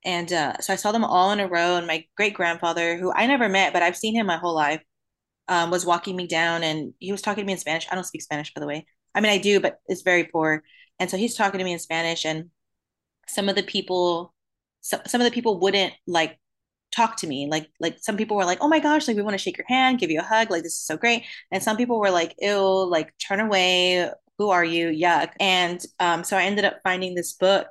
[0.05, 3.13] And uh, so I saw them all in a row, and my great grandfather, who
[3.15, 4.83] I never met, but I've seen him my whole life,
[5.47, 7.87] um, was walking me down, and he was talking to me in Spanish.
[7.91, 8.85] I don't speak Spanish, by the way.
[9.15, 10.65] I mean, I do, but it's very poor.
[10.99, 12.51] And so he's talking to me in Spanish, and
[13.29, 14.35] some of the people,
[14.81, 16.40] so, some of the people wouldn't like
[16.93, 17.49] talk to me.
[17.51, 19.67] Like like some people were like oh my gosh like we want to shake your
[19.69, 21.25] hand give you a hug like this is so great.
[21.51, 24.89] And some people were like ill like turn away who are you?
[24.89, 25.33] Yuck.
[25.39, 27.67] And um, so i ended up finding this book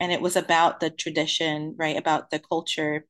[0.00, 3.06] and it was about the tradition right about the culture.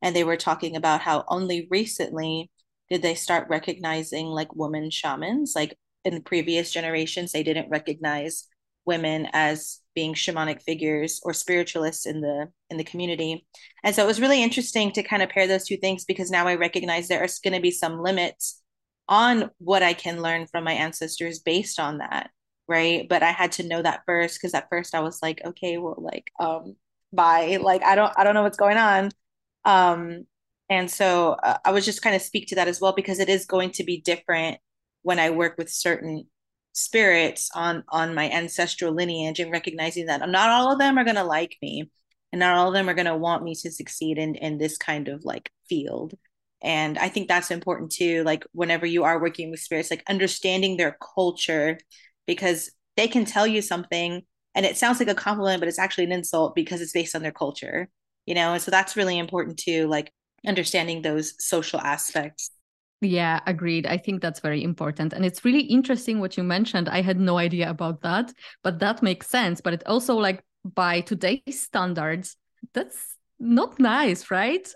[0.00, 2.50] And they were talking about how only recently
[2.88, 5.54] did they start recognizing like women shamans.
[5.56, 8.48] Like in previous generations they didn't recognize
[8.84, 13.46] women as being shamanic figures or spiritualists in the in the community.
[13.84, 16.46] And so it was really interesting to kind of pair those two things because now
[16.46, 18.62] i recognize there are going to be some limits
[19.08, 22.30] on what i can learn from my ancestors based on that
[22.68, 23.08] right?
[23.08, 25.96] But i had to know that first because at first i was like okay well
[25.98, 26.76] like um
[27.12, 29.10] bye like i don't i don't know what's going on.
[29.64, 30.26] Um
[30.70, 33.28] and so uh, i was just kind of speak to that as well because it
[33.28, 34.58] is going to be different
[35.02, 36.26] when i work with certain
[36.72, 41.16] spirits on on my ancestral lineage and recognizing that not all of them are going
[41.16, 41.90] to like me
[42.32, 44.78] and not all of them are going to want me to succeed in in this
[44.78, 46.14] kind of like field.
[46.62, 50.76] And i think that's important too like whenever you are working with spirits like understanding
[50.76, 51.78] their culture
[52.26, 54.22] because they can tell you something
[54.54, 57.22] and it sounds like a compliment but it's actually an insult because it's based on
[57.22, 57.88] their culture
[58.26, 58.52] you know?
[58.52, 60.12] And so that's really important too like
[60.46, 62.50] understanding those social aspects
[63.02, 63.86] yeah, agreed.
[63.86, 65.12] I think that's very important.
[65.12, 66.88] And it's really interesting what you mentioned.
[66.88, 69.60] I had no idea about that, but that makes sense.
[69.60, 72.36] But it also, like, by today's standards,
[72.72, 74.66] that's not nice, right?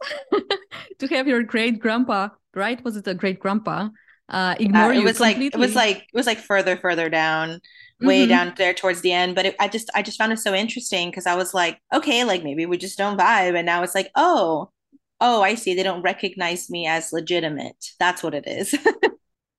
[0.98, 2.82] to have your great grandpa, right?
[2.84, 3.88] Was it a great grandpa?
[4.28, 5.44] Uh, ignore uh, it was completely.
[5.44, 7.60] like it was like it was like further further down
[8.00, 8.30] way mm-hmm.
[8.30, 11.08] down there towards the end but it, i just i just found it so interesting
[11.08, 14.10] because i was like okay like maybe we just don't vibe and now it's like
[14.16, 14.68] oh
[15.20, 17.76] oh, I see, they don't recognize me as legitimate.
[17.98, 18.74] That's what it is.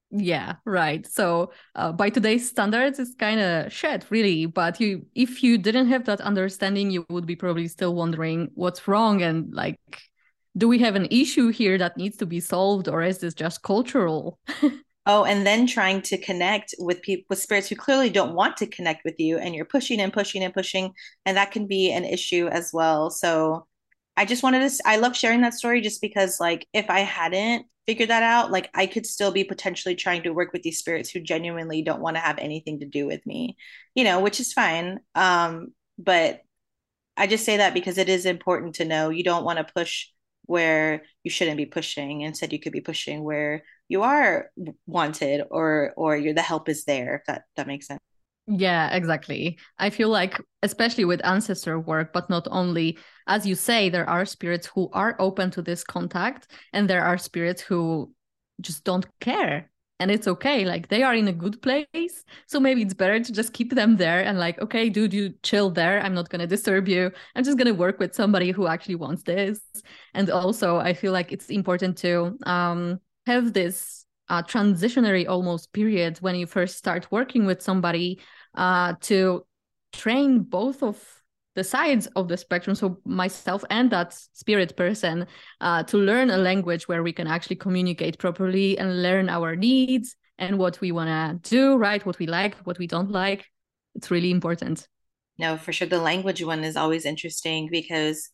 [0.09, 5.43] yeah right so uh, by today's standards it's kind of shit really but you if
[5.43, 9.79] you didn't have that understanding you would be probably still wondering what's wrong and like
[10.57, 13.61] do we have an issue here that needs to be solved or is this just
[13.63, 14.39] cultural
[15.05, 18.65] oh and then trying to connect with people with spirits who clearly don't want to
[18.65, 20.93] connect with you and you're pushing and pushing and pushing
[21.25, 23.66] and that can be an issue as well so
[24.17, 27.67] I just wanted to, I love sharing that story just because, like, if I hadn't
[27.85, 31.09] figured that out, like, I could still be potentially trying to work with these spirits
[31.09, 33.55] who genuinely don't want to have anything to do with me,
[33.95, 34.99] you know, which is fine.
[35.15, 36.41] Um, but
[37.15, 40.07] I just say that because it is important to know you don't want to push
[40.45, 42.21] where you shouldn't be pushing.
[42.21, 44.51] Instead, you could be pushing where you are
[44.85, 47.15] wanted or or you're the help is there.
[47.15, 47.99] If that that makes sense.
[48.49, 49.57] Yeah, exactly.
[49.77, 54.25] I feel like, especially with ancestor work, but not only, as you say, there are
[54.25, 58.13] spirits who are open to this contact, and there are spirits who
[58.61, 59.69] just don't care
[59.99, 60.63] and it's okay.
[60.63, 63.97] Like they are in a good place so maybe it's better to just keep them
[63.97, 65.99] there and like okay dude you chill there.
[66.01, 67.11] I'm not going to disturb you.
[67.35, 69.59] I'm just going to work with somebody who actually wants this.
[70.13, 76.17] And also i feel like it's important to um, have this uh, transitionary almost period
[76.19, 78.19] when you first start working with somebody
[78.57, 79.45] uh, to
[79.93, 81.01] train both of
[81.55, 85.25] the sides of the spectrum so myself and that spirit person
[85.59, 90.15] uh, to learn a language where we can actually communicate properly and learn our needs
[90.37, 93.45] and what we want to do right what we like what we don't like.
[93.95, 94.87] It's really important.
[95.39, 95.87] No for sure.
[95.87, 98.29] The language one is always interesting because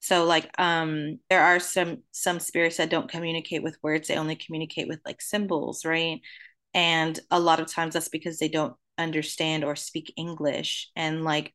[0.00, 4.08] so like um there are some some spirits that don't communicate with words.
[4.08, 6.20] They only communicate with like symbols right?
[6.74, 11.52] And a lot of times that's because they don't understand or speak english and like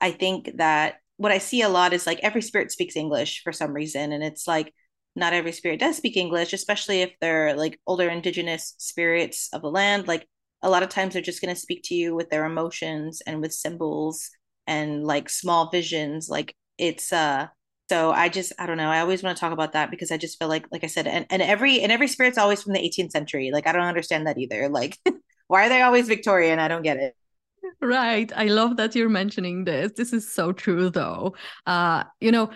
[0.00, 3.52] I think that what I see a lot is like every spirit speaks English for
[3.52, 4.12] some reason.
[4.12, 4.72] And it's like
[5.14, 9.70] not every spirit does speak English, especially if they're like older indigenous spirits of the
[9.70, 10.08] land.
[10.08, 10.26] Like
[10.62, 13.42] a lot of times they're just going to speak to you with their emotions and
[13.42, 14.30] with symbols
[14.66, 16.28] and like small visions.
[16.30, 17.48] Like it's, uh,
[17.90, 18.88] so I just I don't know.
[18.88, 21.08] I always want to talk about that because I just feel like like I said,
[21.08, 23.50] and, and every and every spirit's always from the 18th century.
[23.52, 24.68] Like I don't understand that either.
[24.68, 24.96] Like
[25.50, 26.60] why are they always Victorian?
[26.60, 27.16] I don't get it.
[27.82, 28.30] Right.
[28.36, 29.90] I love that you're mentioning this.
[29.96, 31.34] This is so true, though.
[31.66, 32.50] Uh, you know,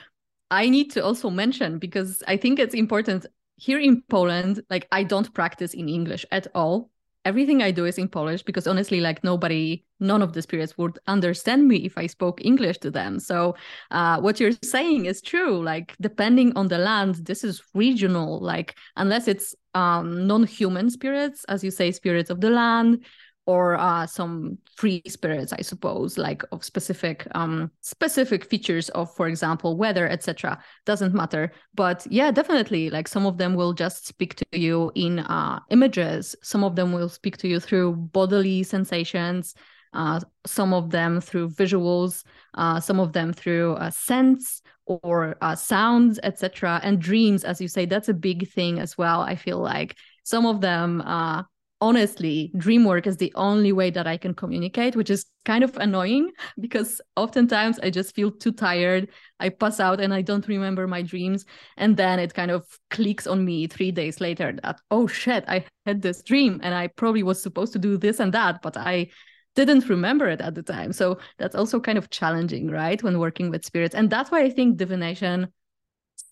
[0.52, 3.26] I need to also mention because I think it's important
[3.56, 6.90] here in Poland, like I don't practice in English at all.
[7.24, 10.98] Everything I do is in Polish because honestly, like nobody, none of the spirits would
[11.06, 13.18] understand me if I spoke English to them.
[13.18, 13.56] So,
[13.90, 15.62] uh, what you're saying is true.
[15.62, 18.40] Like, depending on the land, this is regional.
[18.40, 23.04] Like, unless it's um, non human spirits, as you say, spirits of the land,
[23.46, 29.28] or uh, some free spirits i suppose like of specific um specific features of for
[29.28, 31.52] example weather etc doesn't matter.
[31.74, 36.36] But yeah definitely like some of them will just speak to you in uh, images.
[36.42, 39.54] Some of them will speak to you through bodily sensations
[39.92, 42.24] uh, some of them through visuals
[42.54, 47.68] uh, some of them through uh, scents or uh, sounds etc and dreams as you
[47.68, 49.96] say that's a big thing as well i feel like.
[50.24, 51.42] Some of them uh,
[51.84, 55.76] honestly, dream work is the only way that I can communicate, which is kind of
[55.76, 59.10] annoying because oftentimes I just feel too tired.
[59.38, 61.44] I pass out and I don't remember my dreams.
[61.76, 65.66] And then it kind of clicks on me three days later that, oh shit, I
[65.84, 69.10] had this dream and I probably was supposed to do this and that, but I
[69.54, 70.90] didn't remember it at the time.
[70.90, 73.02] So that's also kind of challenging, right?
[73.02, 73.94] When working with spirits.
[73.94, 75.52] And that's why I think divination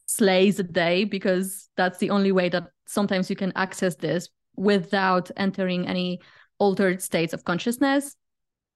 [0.07, 5.31] slays the day because that's the only way that sometimes you can access this without
[5.37, 6.21] entering any
[6.59, 8.17] altered states of consciousness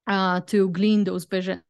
[0.06, 1.62] uh, to glean those visions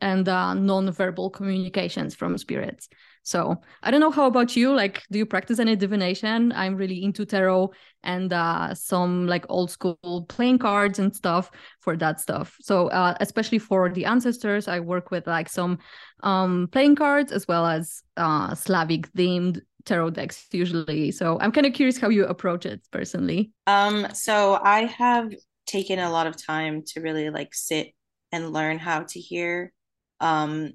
[0.00, 2.88] and uh, non-verbal communications from spirits.
[3.28, 4.74] So I don't know how about you.
[4.74, 6.50] Like, do you practice any divination?
[6.52, 7.72] I'm really into tarot
[8.02, 11.50] and uh, some like old school playing cards and stuff
[11.80, 12.56] for that stuff.
[12.62, 15.78] So uh, especially for the ancestors, I work with like some
[16.22, 21.10] um, playing cards as well as uh, Slavic themed tarot decks usually.
[21.10, 23.52] So I'm kind of curious how you approach it personally.
[23.66, 25.34] Um, so I have
[25.66, 27.92] taken a lot of time to really like sit
[28.32, 29.72] and learn how to hear.
[30.18, 30.72] Um,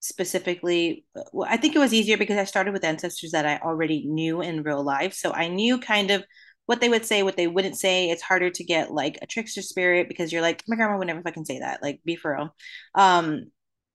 [0.00, 4.06] specifically, well, I think it was easier because I started with ancestors that I already
[4.06, 5.14] knew in real life.
[5.14, 6.24] So I knew kind of
[6.66, 8.10] what they would say, what they wouldn't say.
[8.10, 11.22] It's harder to get like a trickster spirit because you're like, my grandma would never
[11.22, 11.82] fucking say that.
[11.82, 12.54] Like, be for real.
[12.94, 13.50] Um,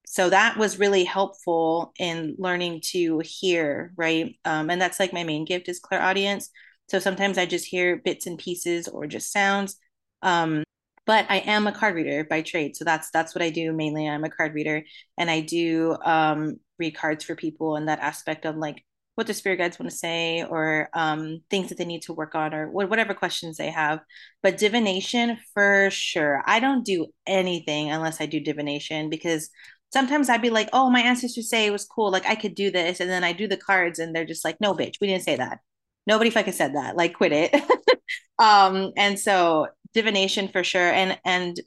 [0.07, 5.23] so that was really helpful in learning to hear right um, and that's like my
[5.23, 6.49] main gift is clairaudience
[6.87, 9.77] so sometimes i just hear bits and pieces or just sounds
[10.21, 10.63] um,
[11.05, 14.07] but i am a card reader by trade so that's that's what i do mainly
[14.07, 14.83] i'm a card reader
[15.17, 18.83] and i do um, read cards for people in that aspect of like
[19.15, 22.35] what the spirit guides want to say or um, things that they need to work
[22.35, 23.99] on or whatever questions they have
[24.43, 29.49] but divination for sure i don't do anything unless i do divination because
[29.95, 32.11] sometimes I'd be like, oh, my ancestors say it was cool.
[32.11, 32.99] Like I could do this.
[32.99, 35.37] And then I do the cards and they're just like, no, bitch, we didn't say
[35.37, 35.59] that.
[36.05, 36.97] Nobody fucking said that.
[36.97, 37.53] Like quit it.
[38.39, 40.91] um, and so divination for sure.
[40.91, 41.59] And and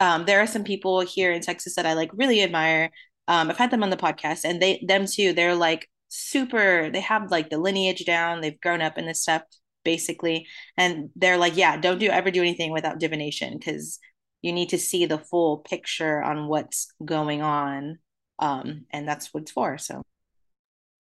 [0.00, 2.90] um, there are some people here in Texas that I like really admire.
[3.28, 7.00] Um, I've had them on the podcast and they them too, they're like super, they
[7.00, 9.42] have like the lineage down, they've grown up in this stuff
[9.84, 10.46] basically.
[10.76, 13.98] And they're like, yeah, don't do ever do anything without divination because
[14.42, 17.98] you need to see the full picture on what's going on
[18.38, 19.78] um, and that's what it's for.
[19.78, 20.02] So,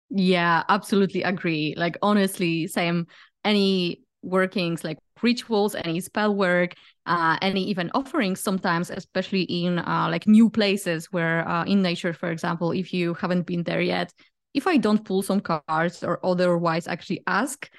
[0.10, 1.74] yeah, absolutely agree.
[1.76, 3.08] Like honestly, same.
[3.44, 6.74] Any workings like rituals, any spell work,
[7.06, 12.14] uh, any even offerings sometimes, especially in uh, like new places where uh, in nature,
[12.14, 14.12] for example, if you haven't been there yet,
[14.54, 17.70] if I don't pull some cards or otherwise actually ask,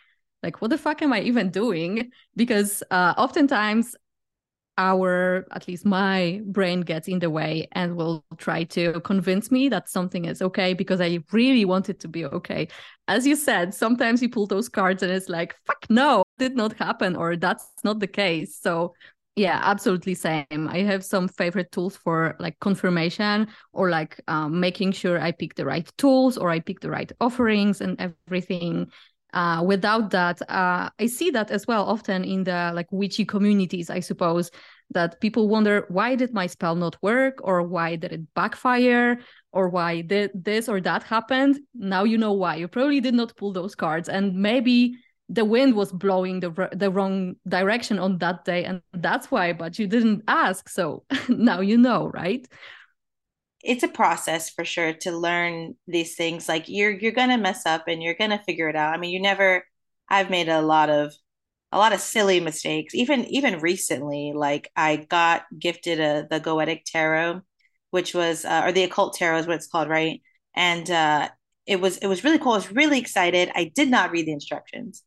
[0.42, 2.10] like, what the fuck am I even doing?
[2.36, 3.96] Because uh, oftentimes
[4.76, 9.68] our at least my brain gets in the way and will try to convince me
[9.68, 12.66] that something is okay because i really want it to be okay.
[13.06, 16.72] As you said sometimes you pull those cards and it's like fuck no did not
[16.74, 18.58] happen or that's not the case.
[18.60, 18.94] So
[19.36, 20.68] yeah absolutely same.
[20.68, 25.54] I have some favorite tools for like confirmation or like um, making sure i pick
[25.54, 28.90] the right tools or i pick the right offerings and everything
[29.34, 33.90] uh, without that uh, i see that as well often in the like witchy communities
[33.90, 34.50] i suppose
[34.90, 37.38] that people wonder why did my spell not work?
[37.42, 39.18] Or why did it backfire?
[39.52, 41.60] Or why did this or that happened?
[41.74, 42.56] Now you know why.
[42.56, 44.08] You probably did not pull those cards.
[44.08, 44.96] And maybe
[45.28, 48.64] the wind was blowing the the wrong direction on that day.
[48.64, 50.68] And that's why but you didn't ask.
[50.68, 52.46] So now you know right
[53.64, 57.88] it's a process for sure to learn these things like you're you're to mess up
[57.88, 58.94] and you're to figure it out.
[58.94, 59.64] I mean you never
[60.08, 61.14] i've made a lot of
[61.72, 62.94] a lot of silly mistakes.
[62.94, 67.40] Even even recently like i got gifted a the goetic tarot
[67.90, 70.20] which was uh, or the occult tarot is what it's called right?
[70.54, 71.28] And uh
[71.66, 72.52] it was it was really cool.
[72.52, 73.50] I was really excited.
[73.54, 75.02] I did not read the instructions.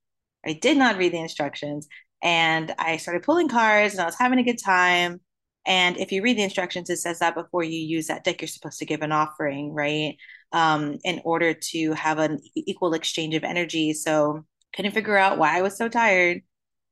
[0.45, 1.87] I did not read the instructions.
[2.23, 5.21] And i started pulling cards and i was having a good time
[5.67, 8.47] and if you read the instructions, it says that before you use that deck, you're
[8.47, 10.15] supposed to give an offering, right?
[10.53, 13.93] Um, in order to have an equal exchange of energy.
[13.93, 14.45] So
[14.75, 16.41] couldn't figure out why I was so tired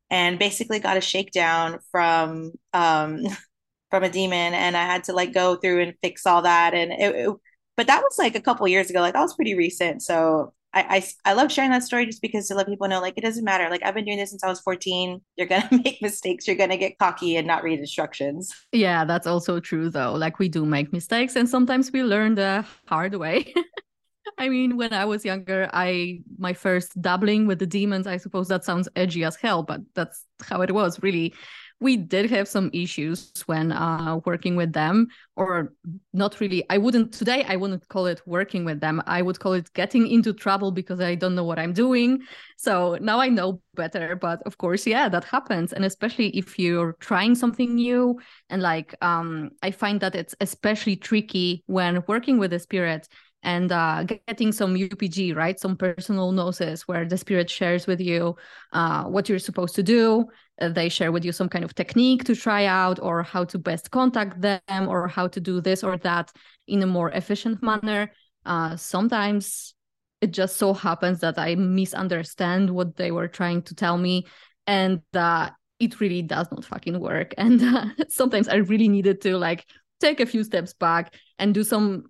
[0.10, 3.24] and basically got a shakedown from um
[3.92, 6.92] from a demon and I had to like go through and fix all that and
[6.92, 7.36] it, it
[7.78, 10.98] but that was like a couple years ago like that was pretty recent so I,
[11.26, 13.46] I I love sharing that story just because to let people know like it doesn't
[13.46, 13.70] matter.
[13.70, 15.22] Like I've been doing this since I was 14.
[15.38, 16.48] You're gonna make mistakes.
[16.48, 18.54] You're gonna get cocky and not read instructions.
[18.74, 20.14] Yeah, that's also true though.
[20.14, 23.54] Like we do make mistakes and sometimes we learn the hard way.
[24.38, 28.50] I mean, when I was younger, I my first dabbling with the demons, I suppose
[28.50, 31.34] that sounds edgy as hell, but that's how it was really
[31.80, 35.74] we did have some issues when uh, working with them or
[36.14, 36.64] not really.
[36.70, 39.02] I wouldn't today i wouldn't call it working with them.
[39.06, 42.22] I would call it getting into trouble because i don't know what i'm doing.
[42.58, 45.74] So now i know better but of course yeah that happens.
[45.74, 48.20] And especially if you're trying something new
[48.50, 53.08] and like um, i find that it's especially tricky when working with a spirit
[53.46, 55.60] and uh, getting some UPG, right?
[55.60, 58.36] Some personal gnosis where the spirit shares with you
[58.74, 60.26] uh, what you're supposed to do.
[60.60, 63.60] Uh, they share with you some kind of technique to try out or how to
[63.60, 66.32] best contact them or how to do this or that
[66.68, 68.12] in a more efficient manner.
[68.48, 69.76] Uh, sometimes
[70.22, 74.26] it just so happens that I misunderstand what they were trying to tell me.
[74.66, 77.36] And uh, it really does not fucking work.
[77.38, 79.66] And uh, sometimes I really needed to like
[80.02, 82.06] take a few steps back and do some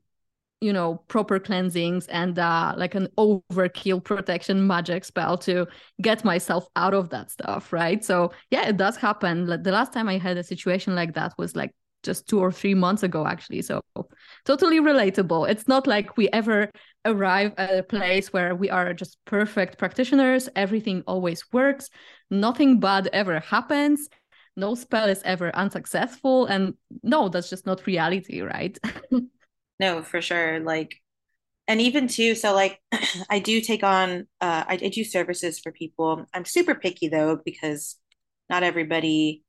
[0.62, 5.68] you know proper cleansings and uh like an overkill protection magic spell to
[6.02, 8.04] get myself out of that stuff right?
[8.04, 9.46] So yeah it does happen.
[9.46, 11.72] The last time i had a situation like that was like
[12.06, 13.62] just two or three months ago actually.
[13.64, 13.82] So
[14.46, 15.50] totally relatable.
[15.50, 16.70] It's not like we ever
[17.04, 20.48] arrive at a place where we are just perfect practitioners.
[20.56, 21.90] Everything always works.
[22.30, 24.08] Nothing bad ever happens.
[24.56, 26.46] No spell is ever unsuccessful.
[26.46, 28.78] And no that's just not reality right
[29.80, 30.60] No, for sure.
[30.60, 30.96] Like,
[31.68, 32.82] and even too, so like
[33.30, 36.26] I do take on uh I, I do services for people.
[36.34, 37.98] I'm super picky though, because
[38.50, 39.44] not everybody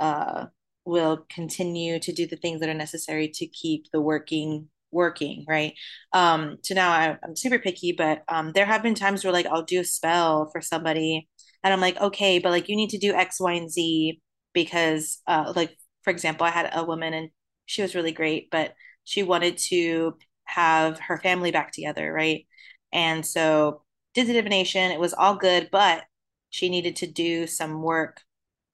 [0.00, 0.46] uh
[0.86, 5.74] will continue to do the things that are necessary to keep the working working, right?
[6.14, 9.46] Um, so now I, I'm super picky, but um there have been times where like
[9.46, 11.28] I'll do a spell for somebody
[11.64, 14.20] and I'm like, okay, but like you need to do X, Y, and Z
[14.54, 17.30] because uh like for example, I had a woman and
[17.66, 18.74] she was really great, but
[19.04, 22.46] she wanted to have her family back together, right?
[22.92, 23.82] And so
[24.14, 24.90] did the divination.
[24.90, 26.04] It was all good, but
[26.50, 28.20] she needed to do some work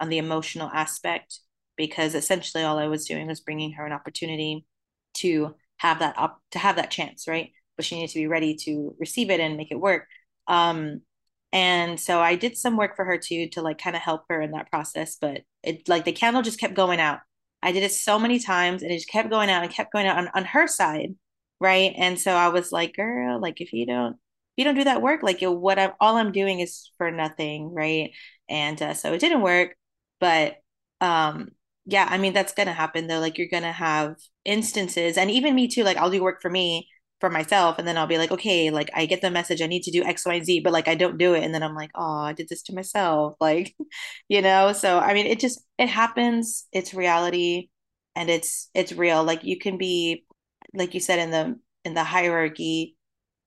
[0.01, 1.41] on the emotional aspect
[1.77, 4.65] because essentially all I was doing was bringing her an opportunity
[5.15, 7.53] to have that op- to have that chance, right?
[7.77, 10.07] But she needed to be ready to receive it and make it work.
[10.47, 11.03] Um,
[11.53, 14.41] and so I did some work for her too to like kind of help her
[14.41, 15.17] in that process.
[15.21, 17.21] But it like the candle just kept going out
[17.63, 20.07] I did it so many times and it just kept going out and kept going
[20.07, 21.15] out on, on her side.
[21.61, 21.95] Right.
[21.97, 24.19] And so I was like, girl, like if you don't, if
[24.57, 27.73] you don't do that work, like you what I'm, all I'm doing is for nothing.
[27.73, 28.13] Right.
[28.49, 29.75] And uh, so it didn't work.
[30.21, 30.57] But
[31.01, 31.51] um,
[31.87, 33.21] yeah, I mean, that's to happen though.
[33.21, 35.85] Like, you're to have instances, and even me too.
[35.85, 36.89] Like, I'll do work for me
[37.21, 39.83] for myself, and then I'll be like, okay, like, I get the message, I need
[39.85, 41.43] to do X, Y, and Z, but like, I don't do it.
[41.45, 43.35] And then I'm like, oh, I did this to myself.
[43.41, 43.75] Like,
[44.29, 44.73] you know?
[44.73, 46.67] So, I mean, it just, it happens.
[46.73, 47.69] It's reality
[48.15, 49.23] and it's, it's real.
[49.25, 50.25] Like, you can be,
[50.75, 52.97] like you said, in the, in the hierarchy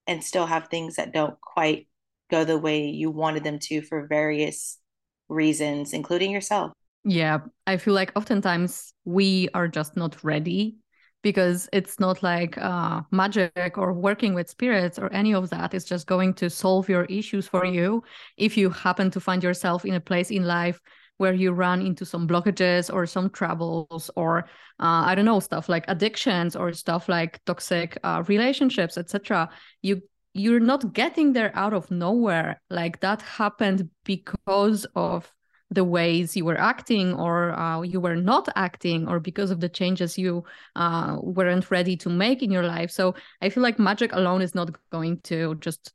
[0.07, 1.87] and still have things that don't quite
[2.31, 4.79] go the way you wanted them to for various
[5.27, 6.71] reasons, including yourself.
[7.03, 10.77] Yeah, I feel like oftentimes we are just not ready
[11.21, 15.73] because it's not like uh, magic or working with spirits or any of that.
[15.73, 18.03] It's just going to solve your issues for you
[18.37, 20.79] if you happen to find yourself in a place in life
[21.19, 24.45] where you run into some blockages or some troubles or
[24.79, 29.49] uh, i don't know stuff like addictions or stuff like toxic uh, relationships etc
[29.81, 30.01] you
[30.33, 35.31] you're not getting there out of nowhere like that happened because of
[35.71, 39.69] the ways you were acting or uh, you were not acting or because of the
[39.69, 40.43] changes you
[40.75, 42.91] uh, weren't ready to make in your life.
[42.91, 45.93] So i feel like magic alone is not going to just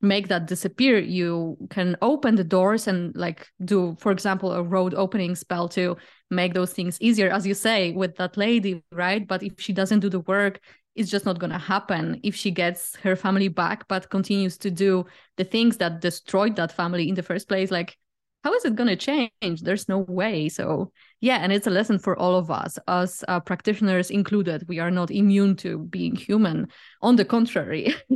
[0.00, 0.98] make that disappear.
[0.98, 5.96] You can open the doors and like do for example a road opening spell to
[6.28, 9.26] make those things easier as you say with that lady right?
[9.26, 10.60] But if she doesn't do the work
[10.94, 12.20] it's just not going to happen.
[12.22, 15.06] If she gets her family back but continues to do
[15.36, 17.96] the things that destroyed that family in the first place like
[18.44, 19.62] how is it going to change?
[19.62, 20.48] There's no way.
[20.48, 24.66] So yeah and it's a lesson for all of us us uh, practitioners included.
[24.68, 26.68] We are not immune to being human.
[27.00, 27.94] On the contrary.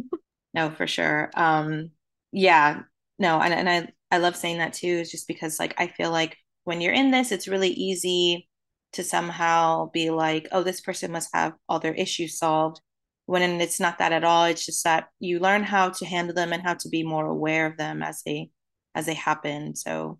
[0.55, 1.31] No for sure.
[1.37, 1.91] Um
[2.33, 2.81] yeah.
[3.19, 6.11] No and, and i i love saying that too is just because like i feel
[6.11, 8.49] like when you're in this it's really easy
[8.93, 12.81] to somehow be like oh this person must have all their issues solved
[13.27, 14.45] when it's not that at all.
[14.45, 17.67] It's just that you learn how to handle them and how to be more aware
[17.67, 18.51] of them as they
[18.97, 19.77] as they happen.
[19.77, 20.19] So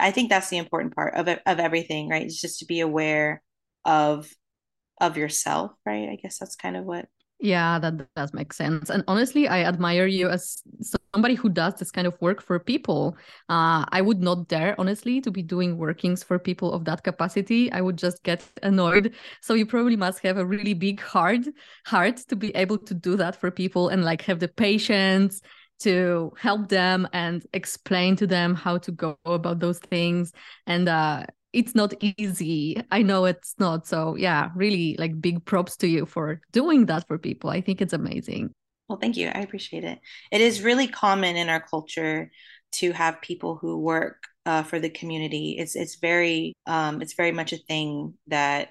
[0.00, 2.22] I think that's the important part of of everything, right?
[2.22, 3.42] It's just to be aware
[3.84, 4.28] of
[5.00, 6.08] of yourself, right?
[6.08, 7.06] I guess that's kind of what
[7.40, 8.88] yeah, that does make sense.
[8.88, 10.62] And honestly, I admire you as
[11.12, 13.18] somebody who does this kind of work for people.
[13.50, 17.70] Uh, I would not dare, honestly, to be doing workings for people of that capacity.
[17.70, 19.14] I would just get annoyed.
[19.42, 21.46] So you probably must have a really big heart,
[21.84, 25.42] heart to be able to do that for people and like have the patience
[25.80, 30.32] to help them and explain to them how to go about those things.
[30.66, 32.82] And uh, it's not easy.
[32.90, 33.86] I know it's not.
[33.86, 37.50] So yeah really like big props to you for doing that for people.
[37.50, 38.50] I think it's amazing.
[38.88, 39.28] Well thank you.
[39.28, 40.00] I appreciate it.
[40.30, 42.30] It is really common in our culture
[42.72, 45.56] to have people who work uh, for the community.
[45.58, 48.70] It's it's very um, it's very much a thing that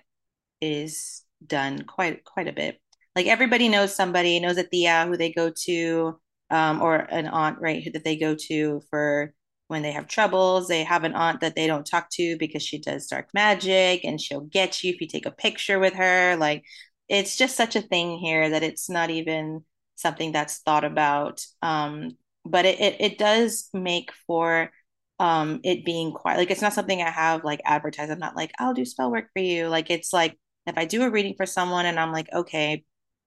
[0.61, 2.79] is done quite quite a bit.
[3.15, 6.19] Like everybody knows somebody knows a tia who they go to
[6.49, 9.33] um, or an aunt, right, who, that they go to for
[9.67, 10.67] when they have troubles.
[10.67, 14.19] They have an aunt that they don't talk to because she does dark magic and
[14.21, 16.35] she'll get you if you take a picture with her.
[16.37, 16.63] Like
[17.09, 19.63] it's just such a thing here that it's not even
[19.95, 21.45] something that's thought about.
[21.61, 24.71] Um, but it, it, it does make for
[25.19, 26.37] um it being quiet.
[26.37, 28.11] Like it's not something I have like advertised.
[28.11, 29.67] I'm not like, I'll do spell work for you.
[29.67, 30.37] Like it's like
[30.67, 32.83] if I do a reading for someone and I'm like, okay,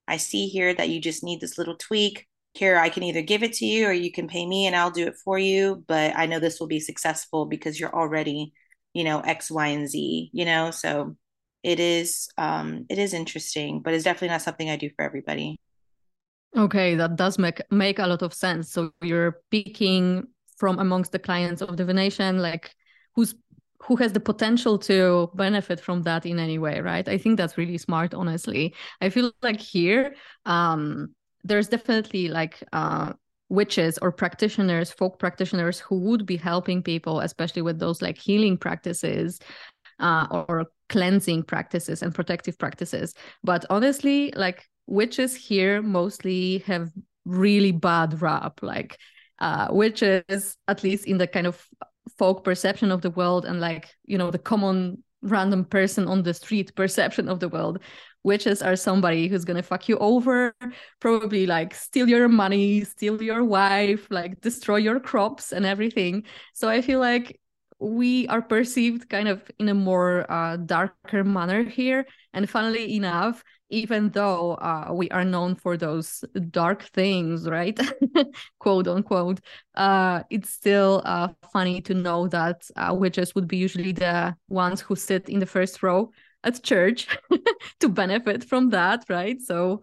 [0.09, 2.27] I see here that you just need this little tweak
[2.57, 4.91] here I can either give it to you or you can pay me and I'll
[4.91, 5.85] do it for you.
[5.87, 8.53] But I know this will be successful because you're already,
[8.95, 10.71] you know, X, Y, and Z, you know?
[10.71, 11.17] So
[11.63, 15.57] it is um it is interesting, but it's definitely not something I do for everybody.
[16.57, 18.73] Okay, that does make make a lot of sense.
[18.73, 20.27] So you're picking
[20.57, 22.75] from amongst the clients of divination, like
[23.15, 23.35] who's
[23.83, 27.09] who has the potential to benefit from that in any way, right?
[27.09, 28.75] I think that's really smart, honestly.
[29.01, 31.15] I feel like here, um,
[31.45, 33.13] there's definitely like uh,
[33.49, 38.57] witches or practitioners, folk practitioners who would be helping people, especially with those like healing
[38.57, 39.39] practices
[40.01, 43.15] uh, or cleansing practices and protective practices.
[43.45, 46.91] But honestly, like witches here mostly have
[47.25, 48.61] really bad rap.
[48.63, 48.99] Like
[49.39, 51.67] uh, witches, at least in the kind of
[52.19, 56.35] folk perception of the world and like, you know, the common random person on the
[56.35, 57.81] street perception of the world
[58.27, 60.53] witches are somebody who's gonna fuck you over
[61.01, 66.25] probably like steal your money steal your wife like destroy your crops and everything.
[66.53, 67.41] So i feel like
[67.79, 72.07] we are perceived kind of in a more uh, darker manner here.
[72.33, 77.79] And funnily enough even though uh, we are known for those dark things right?
[78.61, 79.41] Quote unquote
[79.75, 84.81] uh, it's still uh, funny to know that uh, witches would be usually the ones
[84.81, 86.11] who sit in the first row
[86.47, 87.09] at church
[87.81, 89.83] to benefit from that right so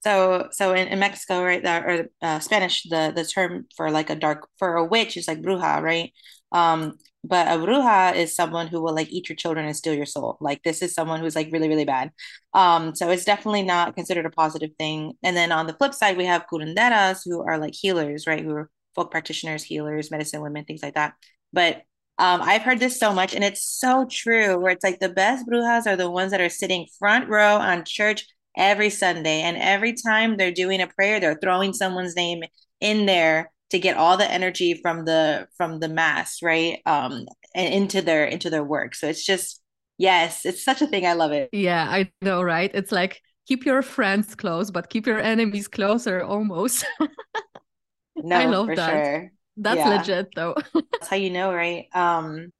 [0.00, 4.10] So, so in, in Mexico, right, the, or uh, Spanish, the the term for like
[4.10, 6.12] a dark for a witch is like bruja, right?
[6.50, 10.06] Um, but a bruja is someone who will like eat your children and steal your
[10.06, 10.38] soul.
[10.40, 12.10] Like this is someone who's like really, really bad.
[12.52, 15.12] Um, so it's definitely not considered a positive thing.
[15.22, 18.42] And then on the flip side, we have curanderas who are like healers, right?
[18.44, 21.14] Who are folk practitioners, healers, medicine women, things like that.
[21.52, 21.82] But
[22.18, 24.58] um, I've heard this so much, and it's so true.
[24.58, 27.84] Where it's like the best brujas are the ones that are sitting front row on
[27.84, 29.40] church every Sunday.
[29.40, 32.42] And every time they're doing a prayer, they're throwing someone's name
[32.80, 36.80] in there to get all the energy from the from the mass, right?
[36.86, 38.94] Um and into their into their work.
[38.94, 39.62] So it's just
[39.98, 41.06] yes, it's such a thing.
[41.06, 41.48] I love it.
[41.52, 42.70] Yeah, I know, right?
[42.74, 46.84] It's like keep your friends close, but keep your enemies closer almost.
[48.16, 49.06] no, I love that.
[49.06, 49.32] Sure.
[49.56, 49.96] That's yeah.
[49.96, 50.54] legit though.
[50.74, 51.86] That's how you know, right?
[51.94, 52.52] Um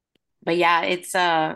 [0.43, 1.55] but yeah, it's uh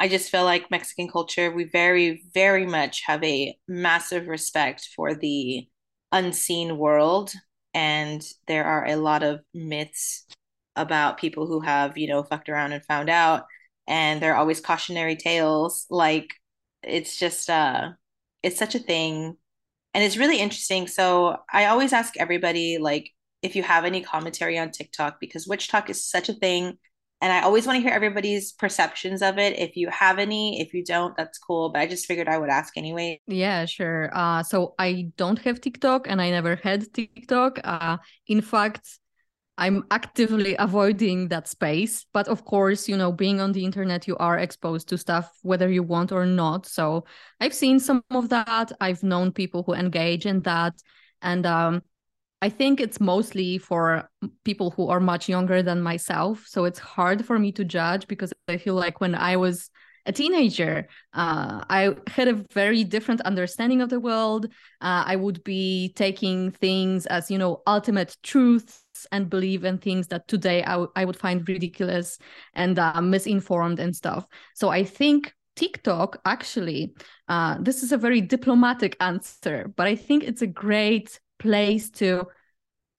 [0.00, 5.14] I just feel like Mexican culture, we very, very much have a massive respect for
[5.14, 5.68] the
[6.10, 7.34] unseen world.
[7.74, 10.26] And there are a lot of myths
[10.74, 13.44] about people who have, you know, fucked around and found out.
[13.86, 15.84] And there are always cautionary tales.
[15.90, 16.30] Like
[16.82, 17.90] it's just uh
[18.42, 19.36] it's such a thing.
[19.92, 20.86] And it's really interesting.
[20.86, 23.10] So I always ask everybody like
[23.42, 26.78] if you have any commentary on TikTok because WitchTok is such a thing
[27.22, 29.58] and I always want to hear everybody's perceptions of it.
[29.58, 31.68] If you have any, if you don't, that's cool.
[31.68, 33.20] But I just figured I would ask anyway.
[33.26, 34.10] Yeah, sure.
[34.14, 37.60] Uh, so I don't have TikTok and I never had TikTok.
[37.62, 38.98] Uh, in fact,
[39.58, 42.06] I'm actively avoiding that space.
[42.14, 45.68] But of course, you know, being on the internet, you are exposed to stuff whether
[45.68, 46.64] you want or not.
[46.64, 47.04] So
[47.38, 48.72] I've seen some of that.
[48.80, 50.72] I've known people who engage in that.
[51.20, 51.82] And um,
[52.42, 54.08] I think it's mostly for
[54.44, 56.44] people who are much younger than myself.
[56.46, 59.68] So it's hard for me to judge because I feel like when I was
[60.06, 64.46] a teenager, uh, I had a very different understanding of the world.
[64.80, 68.82] Uh, I would be taking things as, you know, ultimate truths
[69.12, 72.18] and believe in things that today I, w- I would find ridiculous
[72.54, 74.26] and uh, misinformed and stuff.
[74.54, 76.94] So I think TikTok actually,
[77.28, 82.28] uh, this is a very diplomatic answer, but I think it's a great place to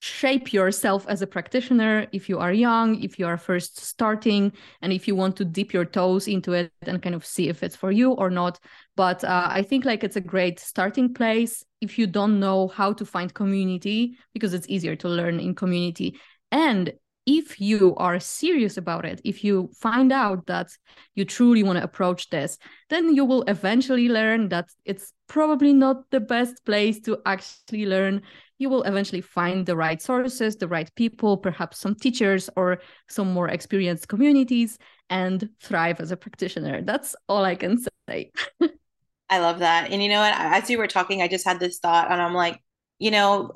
[0.01, 4.91] shape yourself as a practitioner if you are young, if you are first starting, and
[4.91, 7.75] if you want to dip your toes into it and kind of see if it's
[7.75, 8.59] for you or not.
[8.95, 12.93] But uh, I think like it's a great starting place if you don't know how
[12.93, 16.19] to find community because it's easier to learn in community.
[16.51, 16.93] And
[17.25, 20.71] if you are serious about it, if you find out that
[21.13, 22.57] you truly want to approach this,
[22.89, 28.21] then you will eventually learn that it's probably not the best place to actually learn.
[28.57, 33.31] You will eventually find the right sources, the right people, perhaps some teachers or some
[33.31, 34.77] more experienced communities,
[35.09, 36.81] and thrive as a practitioner.
[36.81, 38.31] That's all I can say.
[39.29, 39.91] I love that.
[39.91, 40.33] And you know what?
[40.35, 42.61] As you were talking, I just had this thought, and I'm like,
[42.99, 43.51] you know,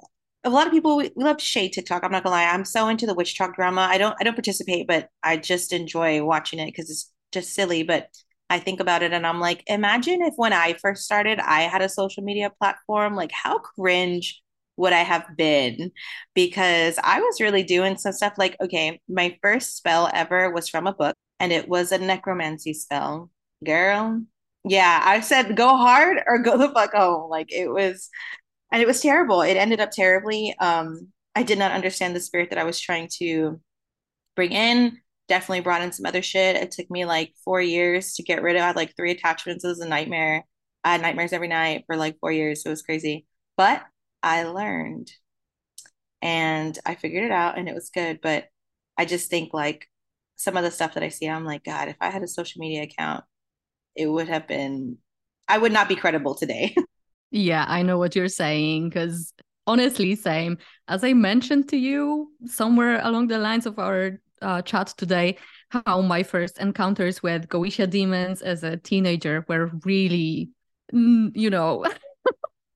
[0.46, 2.04] a lot of people we, love to shade TikTok.
[2.04, 2.46] I'm not gonna lie.
[2.46, 3.82] I'm so into the WitchTok drama.
[3.90, 7.84] I don't I don't participate, but I just enjoy watching it because it's just silly.
[7.84, 8.10] But
[8.50, 11.82] I think about it and I'm like, imagine if when I first started, I had
[11.82, 13.16] a social media platform.
[13.16, 14.42] Like, how cringe
[14.78, 15.92] would I have been?
[16.36, 18.34] Because I was really doing some stuff.
[18.38, 22.74] Like, okay, my first spell ever was from a book, and it was a necromancy
[22.74, 23.32] spell.
[23.66, 24.22] Girl,
[24.64, 27.30] yeah, I said go hard or go the fuck home.
[27.30, 28.10] Like it was
[28.72, 29.42] and it was terrible.
[29.42, 30.56] It ended up terribly.
[30.60, 33.60] Um, I did not understand the spirit that I was trying to
[34.36, 35.00] bring in.
[35.28, 36.56] Definitely brought in some other shit.
[36.56, 38.62] It took me like four years to get rid of.
[38.62, 39.64] I had like three attachments.
[39.64, 40.46] It was a nightmare.
[40.84, 42.64] I had nightmares every night for like four years.
[42.66, 43.26] It was crazy.
[43.58, 43.84] But
[44.24, 45.12] I learned
[46.22, 48.20] and I figured it out and it was good.
[48.22, 48.46] But
[48.98, 49.88] I just think like
[50.36, 52.60] some of the stuff that I see, I'm like, God, if I had a social
[52.60, 53.24] media account,
[53.96, 54.98] it would have been,
[55.48, 56.76] I would not be credible today.
[57.32, 59.34] Yeah, I know what you're saying because
[59.68, 60.58] honestly, same.
[60.88, 65.38] As I mentioned to you somewhere along the lines of our uh, chat today,
[65.70, 70.52] how my first encounters with Goetia demons as a teenager were really,
[70.94, 71.86] mm, you know,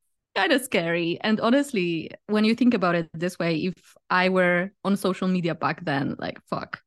[0.35, 1.17] kind of scary.
[1.21, 5.55] And honestly, when you think about it this way, if I were on social media
[5.55, 6.81] back then, like, fuck,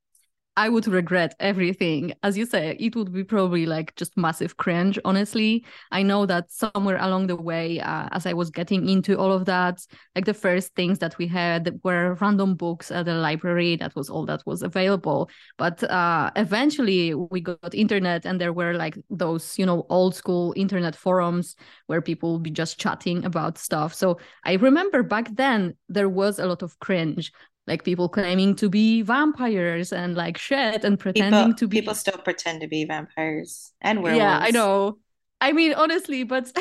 [0.54, 2.12] I would regret everything.
[2.22, 5.64] As you say, it would be probably like just massive cringe, honestly.
[5.90, 9.46] I know that somewhere along the way, uh, as I was getting into all of
[9.46, 9.80] that,
[10.14, 13.76] like the first things that we had were random books at the library.
[13.76, 15.30] That was all that was available.
[15.56, 20.52] But uh, eventually we got internet and there were like those, you know, old school
[20.54, 23.94] internet forums where people would be just chatting about stuff.
[23.94, 27.32] So I remember back then there was a lot of cringe
[27.66, 31.94] like people claiming to be vampires and like shit and pretending people, to be people
[31.94, 34.22] still pretend to be vampires and werewolves.
[34.22, 34.98] Yeah, I know.
[35.40, 36.52] I mean, honestly, but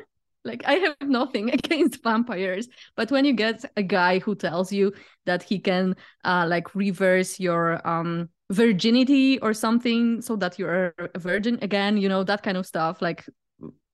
[0.44, 4.92] like I have nothing against vampires, but when you get a guy who tells you
[5.26, 11.18] that he can uh, like reverse your um virginity or something so that you're a
[11.18, 13.24] virgin again, you know, that kind of stuff, like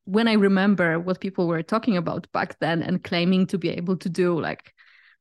[0.06, 3.96] when I remember what people were talking about back then and claiming to be able
[3.98, 4.72] to do, like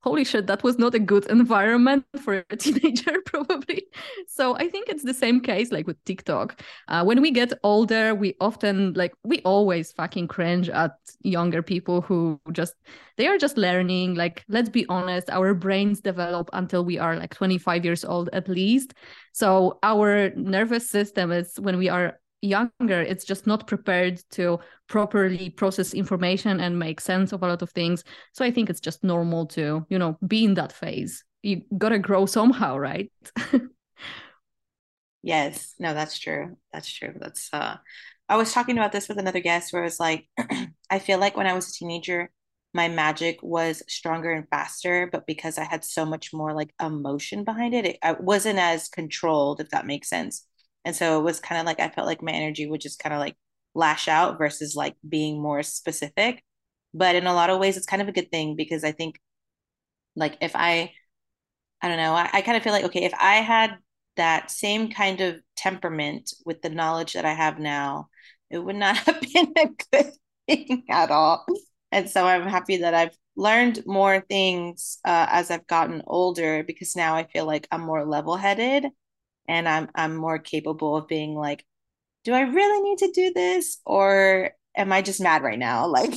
[0.06, 3.88] holy shit, that was not a good environment for a teenager, probably.
[4.28, 6.62] So I think it's the same case like with TikTok.
[6.88, 10.92] Uh, when we get older, we often like, we always fucking cringe at
[11.22, 12.76] younger people who just,
[13.18, 14.14] they are just learning.
[14.14, 18.48] Like, let's be honest, our brains develop until we are like 25 years old at
[18.48, 18.94] least.
[19.34, 25.50] So our nervous system is when we are younger it's just not prepared to properly
[25.50, 28.04] process information and make sense of a lot of things.
[28.34, 31.24] So i think it's just normal to you know be in that phase.
[31.44, 33.12] You gotta grow somehow right?
[35.24, 35.74] Yes.
[35.80, 36.58] No that's true.
[36.72, 37.14] That's true.
[37.20, 37.78] That's uh
[38.28, 40.28] i was talking about this with another guest where it's like
[40.90, 42.32] i feel like when i was a teenager
[42.74, 47.44] my magic was stronger and faster but because i had so much more like emotion
[47.44, 50.48] behind it, it i wasn't as controlled if that makes sense
[50.86, 53.14] and so it was kind of like I felt like my energy would just kind
[53.14, 53.36] of like
[53.76, 56.44] lash out versus like being more specific.
[56.94, 59.20] But in a lot of ways, it's kind of a good thing because I think
[60.16, 60.92] like if I,
[61.82, 63.78] I don't know, I, I kind of feel like, okay, if I had
[64.18, 68.10] that same kind of temperament with the knowledge that I have now,
[68.50, 70.12] it would not have been a good
[70.48, 71.46] thing at all.
[71.92, 76.96] And so I'm happy that I've learned more things uh, as I've gotten older because
[76.96, 78.86] now I feel like I'm more level headed
[79.48, 81.66] and I'm I'm more capable of being like,
[82.24, 85.88] do I really need to do this or am I just mad right now?
[85.92, 86.14] Like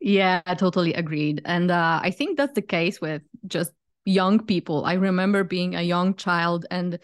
[0.00, 1.42] Yeah, I totally agreed.
[1.44, 3.72] And uh, I think that's the case with just
[4.06, 4.84] young people.
[4.86, 6.98] I remember being a young child and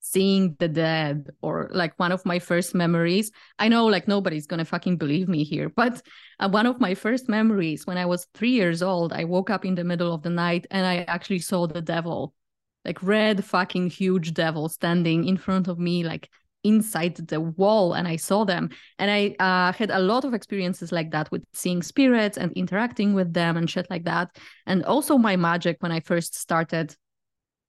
[0.00, 4.64] seeing the dead or like one of my first memories i know like nobody's gonna
[4.64, 6.00] fucking believe me here but
[6.38, 9.62] uh, one of my first memories when i was three years old i woke up
[9.62, 12.34] in the middle of the night and i actually saw the devil
[12.84, 16.28] like red fucking huge devil standing in front of me like
[16.62, 18.70] inside the wall and i saw them.
[18.98, 23.14] And i uh, had a lot of experiences like that with seeing spirits and interacting
[23.14, 24.36] with them and shit like that.
[24.66, 26.94] And also my magic when i first started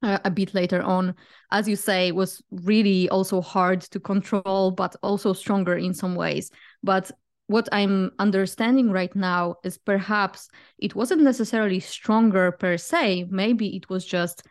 [0.03, 1.13] uh, a bit later on
[1.51, 6.51] as you say was really also hard to control but also stronger in some ways.
[6.83, 7.11] But
[7.47, 10.47] what i'm understanding right now is perhaps
[10.77, 13.27] it wasn't necessarily stronger per se.
[13.29, 14.43] Maybe it was just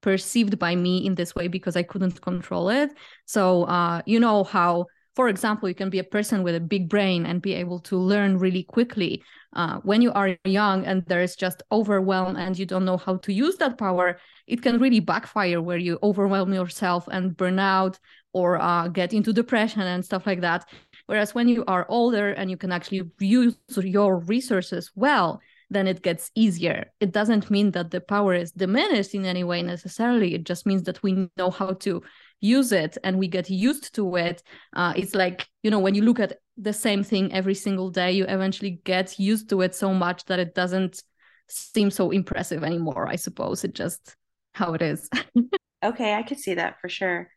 [0.00, 2.90] perceived by me in this way because I couldn't control it.
[3.26, 6.88] So, uh, you know how, for example, you can be a person with a big
[6.88, 9.22] brain and be able to learn really quickly.
[9.54, 13.16] Uh, when you are young and there is just overwhelm and you don't know how
[13.16, 17.98] to use that power, it can really backfire where you overwhelm yourself and burn out
[18.32, 20.68] or uh, get into depression and stuff like that.
[21.06, 25.40] Whereas when you are older and you can actually use your resources well,
[25.70, 26.86] then it gets easier.
[27.00, 30.34] It doesn't mean that the power is diminished in any way necessarily.
[30.34, 32.02] It just means that we know how to
[32.40, 34.42] use it and we get used to it.
[34.74, 38.12] Uh, it's like, you know, when you look at the same thing every single day,
[38.12, 41.02] you eventually get used to it so much that it doesn't
[41.48, 43.64] seem so impressive anymore, I suppose.
[43.64, 44.16] It just
[44.52, 45.08] how it is.
[45.84, 47.28] okay, I could see that for sure.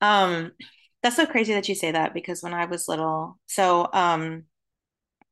[0.00, 0.52] Um,
[1.02, 4.44] that's so crazy that you say that because when I was little, so um,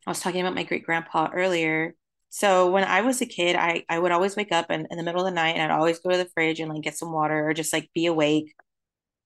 [0.07, 1.95] I was talking about my great grandpa earlier,
[2.35, 5.03] so when I was a kid, I, I would always wake up in, in the
[5.05, 7.13] middle of the night and I'd always go to the fridge and like get some
[7.13, 8.55] water or just like be awake,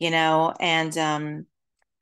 [0.00, 0.54] you know.
[0.60, 1.46] And um,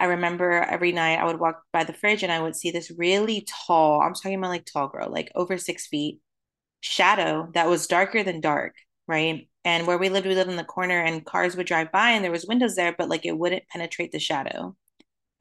[0.01, 2.91] I remember every night I would walk by the fridge and I would see this
[2.99, 6.21] really tall, I'm talking about like tall girl, like over six feet,
[6.81, 8.75] shadow that was darker than dark,
[9.09, 9.49] right?
[9.65, 12.25] And where we lived, we lived in the corner and cars would drive by and
[12.25, 14.77] there was windows there, but like it wouldn't penetrate the shadow.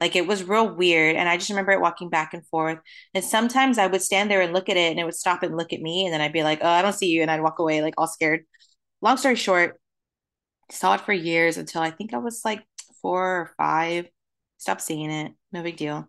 [0.00, 1.16] Like it was real weird.
[1.16, 2.78] And I just remember it walking back and forth.
[3.14, 5.56] And sometimes I would stand there and look at it and it would stop and
[5.56, 6.04] look at me.
[6.04, 7.22] And then I'd be like, oh, I don't see you.
[7.22, 8.44] And I'd walk away like all scared.
[9.00, 9.80] Long story short,
[10.70, 12.64] saw it for years until I think I was like
[13.02, 14.08] four or five.
[14.58, 15.32] Stopped seeing it.
[15.52, 16.08] No big deal.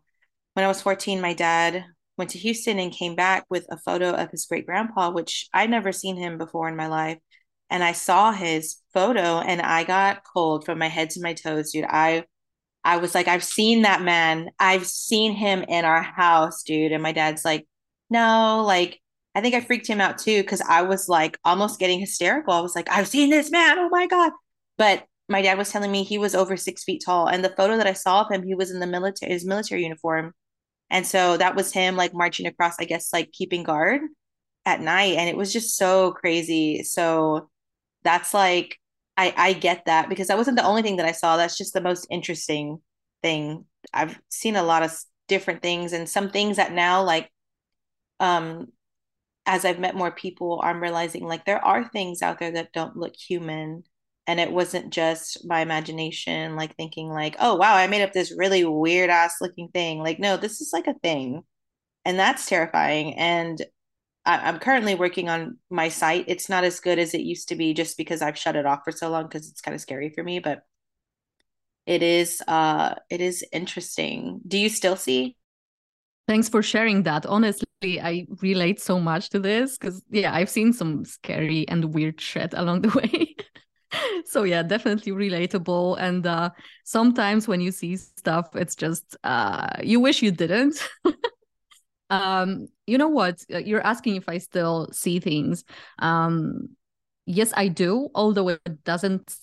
[0.54, 1.86] When I was 14, my dad
[2.18, 5.70] went to Houston and came back with a photo of his great grandpa, which I'd
[5.70, 7.20] never seen him before in my life.
[7.70, 11.72] And I saw his photo and I got cold from my head to my toes,
[11.72, 11.86] dude.
[11.86, 12.26] I
[12.86, 14.52] I was like, I've seen that man.
[14.60, 16.92] I've seen him in our house, dude.
[16.92, 17.68] And my dad's like,
[18.12, 19.02] no, like,
[19.34, 22.54] I think I freaked him out too because I was like almost getting hysterical.
[22.54, 23.80] I was like, I've seen this man.
[23.80, 24.32] Oh my God.
[24.78, 27.28] But my dad was telling me he was over six feet tall.
[27.28, 29.84] And the photo that I saw of him, he was in the military, his military
[29.84, 30.34] uniform.
[30.92, 34.02] And so that was him like marching across, I guess, like keeping guard
[34.64, 35.18] at night.
[35.18, 36.84] And it was just so crazy.
[36.84, 37.50] So
[38.04, 38.78] that's like
[39.18, 41.38] I I get that because that wasn't the only thing that I saw.
[41.38, 42.80] That's just the most interesting
[43.24, 43.66] thing.
[43.94, 44.96] I've seen a lot of
[45.28, 47.32] different things and some things that now like
[48.20, 48.68] um
[49.46, 52.98] as I've met more people, I'm realizing like there are things out there that don't
[52.98, 53.84] look human.
[54.28, 58.36] And it wasn't just my imagination, like thinking like, oh wow, I made up this
[58.36, 60.00] really weird ass looking thing.
[60.00, 61.44] Like, no, this is like a thing.
[62.06, 63.16] And that's terrifying.
[63.16, 63.62] And
[64.26, 66.26] I- am currently working on my sight.
[66.28, 68.84] It's not as good as it used to be just because I've shut it off
[68.84, 70.64] for so long because it's kind of scary for me, but
[71.86, 74.42] it is uh it is interesting.
[74.48, 75.38] Do you still see
[76.28, 77.26] Thanks for sharing that.
[77.28, 82.20] Honestly, I relate so much to this because, yeah, I've seen some scary and weird
[82.20, 83.36] shit along the way.
[84.26, 85.98] so, yeah, definitely relatable.
[86.00, 86.50] And uh,
[86.84, 90.78] sometimes when you see stuff, it's just uh, you wish you didn't.
[92.10, 93.44] um, you know what?
[93.54, 95.64] Uh, you're asking if I still see things.
[96.00, 96.70] Um,
[97.26, 99.36] yes, I do, although it doesn't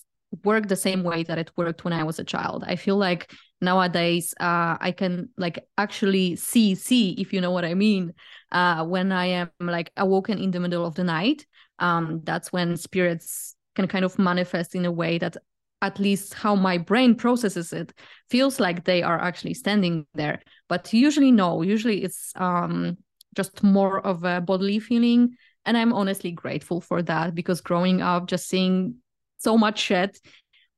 [0.44, 2.64] work the same way that it worked when I was a child.
[2.66, 3.32] I feel like
[3.62, 8.12] nowadays uh, i can like actually see see if you know what i mean
[8.50, 11.46] uh, when i am like awoken in the middle of the night
[11.78, 15.36] um, that's when spirits can kind of manifest in a way that
[15.82, 17.92] at least how my brain processes it
[18.30, 20.40] feels like they are actually standing there.
[20.68, 21.62] But usually no.
[21.62, 22.96] Usually it's um,
[23.36, 25.36] just more of a bodily feeling.
[25.64, 28.96] And i'm honestly grateful for that because growing up just seeing
[29.38, 30.18] so much shit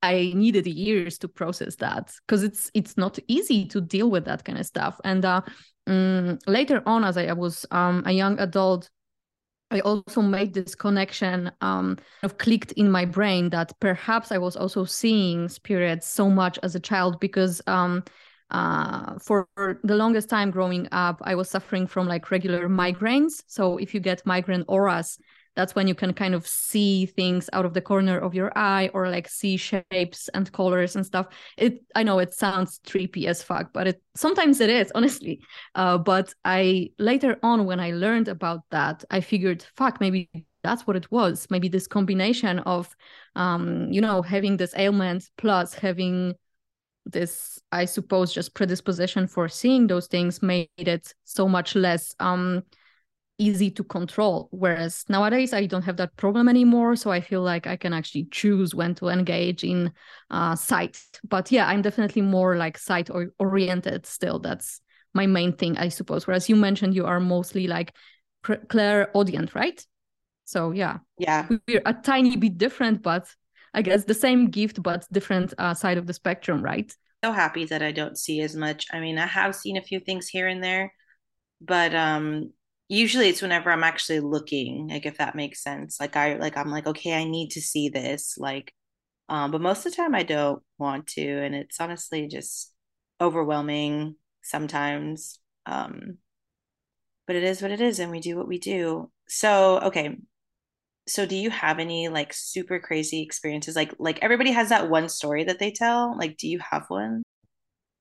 [0.04, 4.44] I needed years to process that because it's it's not easy to deal with that
[4.44, 5.00] kind of stuff.
[5.02, 5.40] And uh,
[5.86, 8.90] um, later on, as I, I was um, a young adult,
[9.70, 14.56] I also made this connection um, of clicked in my brain that perhaps I was
[14.56, 18.04] also seeing spirits so much as a child because um,
[18.50, 23.42] uh, for the longest time growing up, I was suffering from like regular migraines.
[23.46, 25.18] So if you get migraine auras,
[25.56, 28.90] that's when you can kind of see things out of the corner of your eye
[28.94, 31.26] or like see shapes and colors and stuff.
[31.56, 35.40] It i know it sounds trippy as fuck but it sometimes it is honestly.
[35.74, 40.28] Uh, but i later on when i learned about that i figured fuck maybe
[40.64, 41.46] that's what it was.
[41.50, 42.96] Maybe this combination of
[43.36, 46.34] um you know having this ailment plus having
[47.06, 52.62] this i suppose just predisposition for seeing those things made it so much less um
[53.38, 54.48] easy to control.
[54.52, 56.96] Whereas nowadays i don't have that problem anymore.
[56.96, 59.92] So i feel like i can actually choose when to engage in
[60.30, 64.38] uh sight but yeah i'm definitely more like sight or- oriented still.
[64.38, 64.80] That's
[65.14, 66.26] my main thing i suppose.
[66.26, 67.94] Whereas you mentioned you are mostly like
[68.68, 69.84] clairaudient right?
[70.44, 70.98] So yeah.
[71.18, 71.48] Yeah.
[71.66, 73.26] We're a tiny bit different but
[73.72, 76.94] i guess the same gift but different uh, side of the spectrum right?
[77.24, 78.86] So happy that i don't see as much.
[78.92, 80.92] I mean i have seen a few things here and there
[81.60, 82.52] but um
[82.88, 85.98] usually it's whenever i'm actually looking like if that makes sense.
[86.00, 88.72] Like i like i'm like okay i need to see this like
[89.28, 92.72] um but most of the time i don't want to and it's honestly just
[93.20, 96.18] overwhelming sometimes um
[97.26, 99.10] but it is what it is and we do what we do.
[99.28, 100.16] So okay.
[101.06, 103.76] So do you have any like super crazy experiences?
[103.76, 106.16] Like like everybody has that one story that they tell?
[106.18, 107.22] Like do you have one?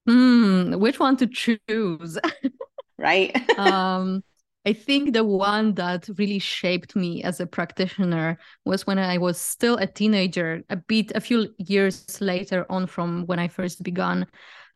[0.07, 2.17] Hmm which one to choose?
[2.97, 3.36] Right?
[3.57, 4.23] Um
[4.66, 9.38] I think the one that really shaped me as a practitioner was when I was
[9.38, 14.26] still a teenager, a bit, a few years later on from when I first began.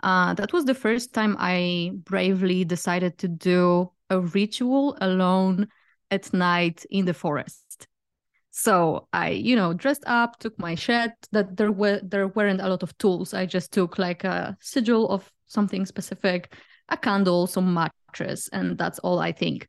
[0.03, 5.69] Uh, that was the first time I bravely decided to do a ritual alone
[6.11, 7.87] at night in the forest.
[8.51, 11.13] So I, you know, dressed up, took my shed.
[11.31, 13.33] That there were there weren't a lot of tools.
[13.33, 16.53] I just took like a sigil of something specific,
[16.89, 19.67] a candle, some mattress, and that's all I think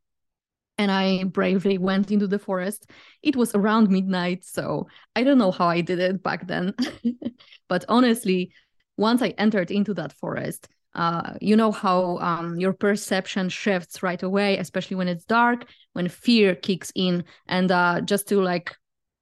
[0.78, 2.90] and I bravely went into the forest.
[3.22, 6.74] It was around midnight, so I don't know how I did it back then.
[7.68, 8.52] but honestly,
[8.96, 14.22] once I entered into that forest, uh, you know how um, your perception shifts right
[14.22, 17.24] away, especially when it's dark, when fear kicks in.
[17.46, 18.74] And uh, just to like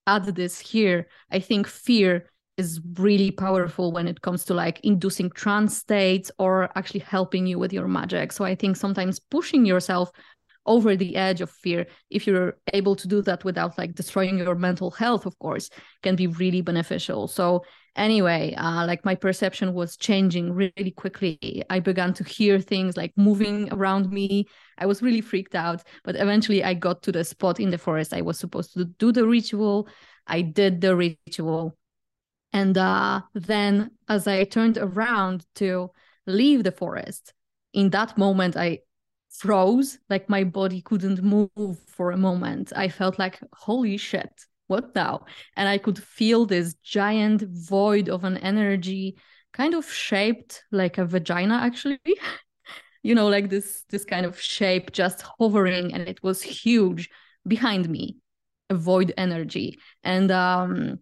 [0.07, 5.31] add this here, I think fear is really powerful when it comes to like inducing
[5.31, 8.33] trance states or actually helping you with your magic.
[8.33, 10.11] So I think sometimes pushing yourself
[10.67, 14.55] over the edge of fear if you're able to do that without like destroying your
[14.55, 15.71] mental health of course
[16.03, 17.29] can be really beneficial.
[17.29, 17.65] So
[17.95, 21.63] anyway uh, like my perception was changing really quickly.
[21.71, 24.47] I began to hear things like moving around me.
[24.79, 28.13] I was really freaked out but eventually i got to the spot in the forest
[28.13, 29.89] i was supposed to do the ritual.
[30.27, 31.77] I did the ritual.
[32.53, 35.91] And uh, then as i turned around to
[36.27, 37.33] leave the forest
[37.73, 38.81] in that moment i
[39.39, 42.73] froze like my body couldn't move for a moment.
[42.75, 44.31] I felt like holy shit
[44.69, 45.25] what now
[45.57, 49.17] and i could feel this giant void of an energy
[49.53, 52.01] kind of shaped like a vagina actually.
[53.03, 57.09] You know like this this kind of shape just hovering and it was huge
[57.47, 58.17] behind me
[58.69, 59.79] a void energy.
[60.03, 60.99] And um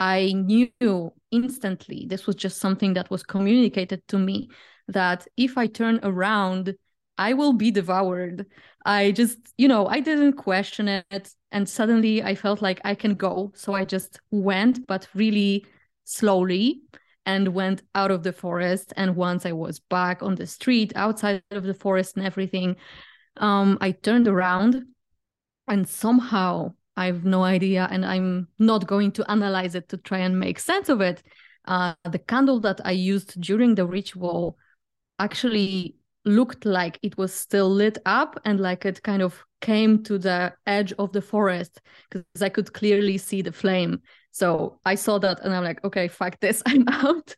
[0.00, 4.48] i knew instantly this was just something that was communicated to me
[4.88, 6.74] that if i turn around
[7.18, 8.46] i will be devoured
[8.86, 13.14] i just you know i didn't question it and suddenly i felt like i can
[13.14, 15.66] go so i just went but really
[16.04, 16.82] slowly
[17.28, 18.94] and went out of the forest.
[18.96, 22.76] And once I was back on the street outside of the forest and everything,
[23.36, 24.86] um, I turned around
[25.68, 30.18] and somehow I have no idea, and I'm not going to analyze it to try
[30.18, 31.22] and make sense of it.
[31.66, 34.56] Uh, the candle that I used during the ritual
[35.18, 40.18] actually looked like it was still lit up and like it kind of came to
[40.18, 44.02] the edge of the forest because I could clearly see the flame.
[44.30, 47.34] So I saw that and I'm like, okay, fuck this, I'm out.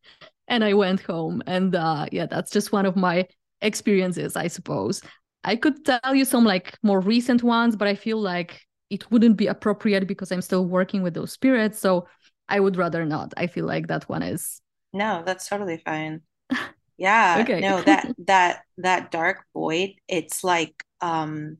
[0.49, 1.43] And I went home.
[1.47, 3.27] And uh, yeah, that's just one of my
[3.61, 5.03] experiences, I suppose.
[5.45, 8.61] I could tell you some like more recent ones, but I feel like
[8.91, 11.79] it wouldn't be appropriate because I'm still working with those spirits.
[11.79, 12.09] So
[12.49, 13.33] I would rather not.
[13.37, 14.61] I feel like that one is.
[14.93, 16.23] No, that's totally fine.
[17.01, 17.51] Yeah.
[17.51, 17.61] okay.
[17.61, 21.59] No, that that that dark void, it's like um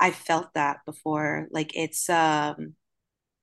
[0.00, 1.48] I felt that before.
[1.52, 2.76] Like it's um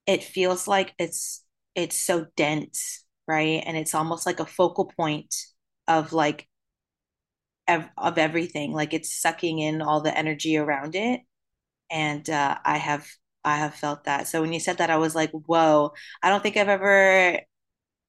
[0.07, 1.45] it feels like it's
[1.76, 5.36] it's so dense right and it's almost like a focal point
[5.88, 6.47] of like
[7.67, 11.21] ev- of everything like it's sucking in all the energy around it
[11.91, 13.07] and uh, i have
[13.45, 15.93] i have felt that so when you said that i was like whoa
[16.24, 17.39] i don't think i've ever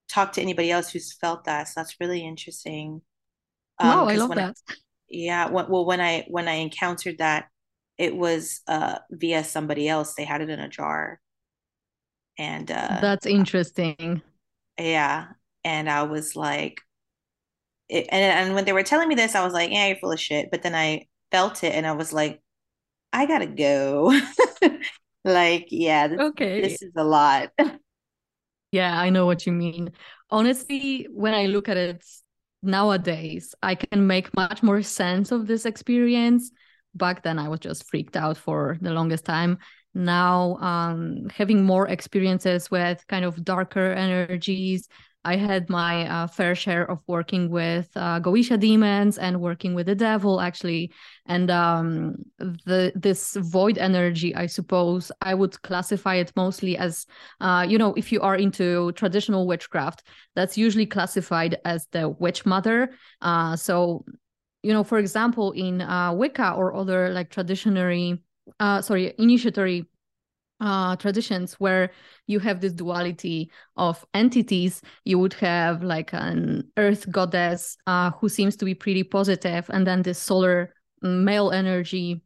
[0.08, 3.00] talked to anybody else who's felt that so that's really interesting
[3.78, 4.74] um, wow i love that I,
[5.08, 7.46] yeah when, well when i when i encountered that
[7.98, 11.20] it was uh via somebody else they had it in a jar
[12.38, 14.22] and uh, that's interesting.
[14.78, 15.26] Yeah,
[15.62, 16.80] and I was like,
[17.88, 20.12] it, and and when they were telling me this, I was like, yeah, you're full
[20.12, 20.50] of shit.
[20.50, 22.42] But then I felt it, and I was like,
[23.12, 24.18] I gotta go.
[25.24, 27.50] like, yeah, this, okay, this is a lot.
[28.74, 29.92] yeah, I know what you mean.
[30.30, 32.04] Honestly, when I look at it
[32.60, 36.50] nowadays, I can make much more sense of this experience.
[36.92, 39.58] Back then, I was just freaked out for the longest time
[39.94, 44.88] now um, having more experiences with kind of darker energies.
[45.24, 49.86] I had my uh, fair share of working with uh, Goetia demons and working with
[49.86, 50.92] the devil, actually.
[51.26, 57.06] And um, the this void energy, I suppose, I would classify it mostly as,
[57.40, 60.02] uh, you know, if you are into traditional witchcraft,
[60.34, 62.90] that's usually classified as the witch mother.
[63.20, 64.04] Uh, so,
[64.62, 68.20] you know, for example, in uh, Wicca or other like traditionary
[68.60, 69.86] uh, sorry, initiatory
[70.60, 71.90] uh, traditions where
[72.26, 74.82] you have this duality of entities.
[75.04, 79.86] You would have like an earth goddess uh, who seems to be pretty positive, and
[79.86, 82.22] then this solar male energy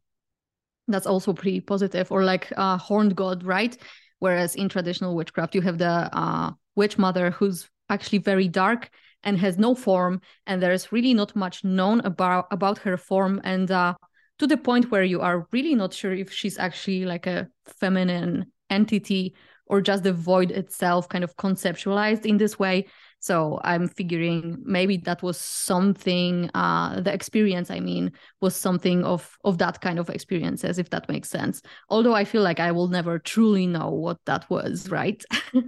[0.87, 3.77] that's also pretty positive, or like a horned god, right?
[4.19, 8.89] Whereas in traditional witchcraft, you have the uh, witch mother who's actually very dark
[9.23, 13.69] and has no form, and there's really not much known about about her form and
[13.69, 13.93] uh,
[14.39, 18.51] to the point where you are really not sure if she's actually like a feminine
[18.69, 19.35] entity
[19.67, 22.87] or just the void itself kind of conceptualized in this way.
[23.21, 29.37] So i'm figuring maybe that was something uh the experience i mean was something of
[29.43, 31.61] of that kind of experiences if that makes sense.
[31.89, 35.23] Although i feel like i will never truly know what that was right?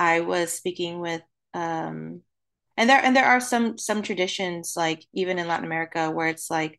[0.00, 1.22] I was speaking with
[1.54, 2.22] um
[2.76, 6.50] and there and there are some some traditions like even in latin america where it's
[6.50, 6.78] like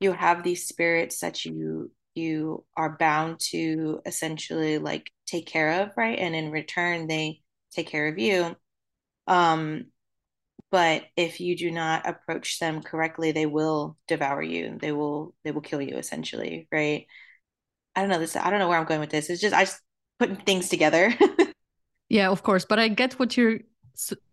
[0.00, 5.90] you have these spirits that you you are bound to essentially like take care of
[5.96, 6.18] right?
[6.18, 7.40] And in return they
[7.72, 8.56] take care of you.
[9.26, 9.86] Um
[10.70, 14.78] but if you do not approach them correctly they will devour you.
[14.80, 17.06] They will they will kill you essentially right?
[17.96, 19.30] I don't know this i don't know where i'm going with this.
[19.30, 19.80] It's just i just
[20.18, 21.14] putting things together.
[22.08, 22.64] Yeah of course.
[22.64, 23.60] But i get what you're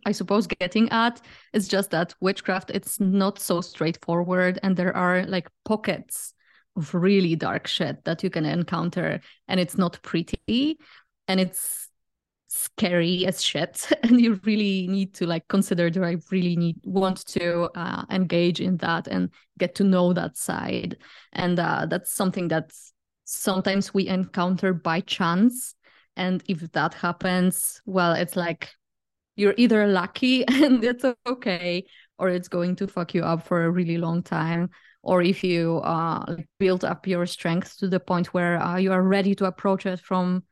[0.05, 1.21] I suppose getting at
[1.53, 6.33] is just that witchcraft it's not so straightforward and there are like pockets
[6.75, 10.77] of really dark shit that you can encounter and it's not pretty
[11.27, 11.89] and it's
[12.47, 17.25] scary as shit and you really need to like consider do I really need want
[17.27, 20.97] to uh, engage in that and get to know that side?
[21.31, 22.71] And uh, that's something that
[23.23, 25.75] sometimes we encounter by chance
[26.17, 28.69] and if that happens well it's like
[29.35, 31.85] you're either lucky and it's okay
[32.17, 34.69] or it's going to fuck you up for a really long time
[35.03, 39.01] or if you uh, build up your strength to the point where uh, you are
[39.01, 40.43] ready to approach it from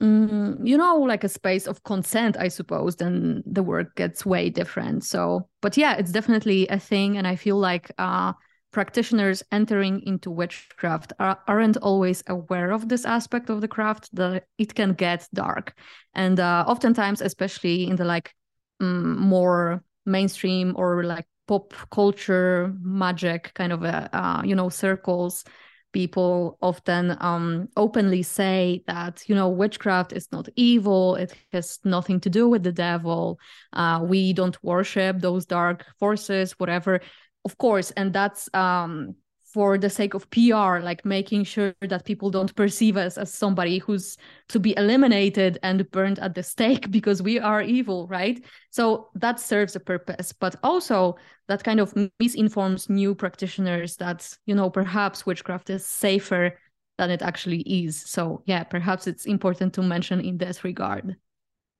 [0.00, 4.50] mm, you know like a space of consent i suppose then the work gets way
[4.50, 5.04] different.
[5.04, 8.32] So but yeah it's definitely a thing and i feel like uh
[8.72, 14.44] practitioners entering into witchcraft are, aren't always aware of this aspect of the craft that
[14.58, 15.74] it can get dark.
[16.14, 18.34] And uh, oftentimes especially in the like
[18.80, 25.44] um, more mainstream or like pop culture magic kind of a, uh, you know circles
[25.92, 32.20] people often um, openly say that you know witchcraft is not evil it has nothing
[32.20, 33.38] to do with the devil
[33.72, 37.00] uh, we don't worship those dark forces whatever
[37.46, 39.16] of course and that's um,
[39.56, 43.78] for the sake of PR, like making sure that people don't perceive us as somebody
[43.78, 44.18] who's
[44.50, 48.44] to be eliminated and burned at the stake because we are evil, right?
[48.70, 51.16] So that serves a purpose, but also
[51.48, 56.58] that kind of misinforms new practitioners that, you know, perhaps witchcraft is safer
[56.98, 57.98] than it actually is.
[57.98, 61.16] So yeah, perhaps it's important to mention in this regard.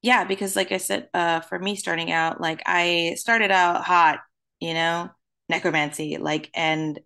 [0.00, 4.20] Yeah, because like I said, uh, for me starting out, like I started out hot,
[4.60, 5.10] you know,
[5.48, 6.98] necromancy, like, and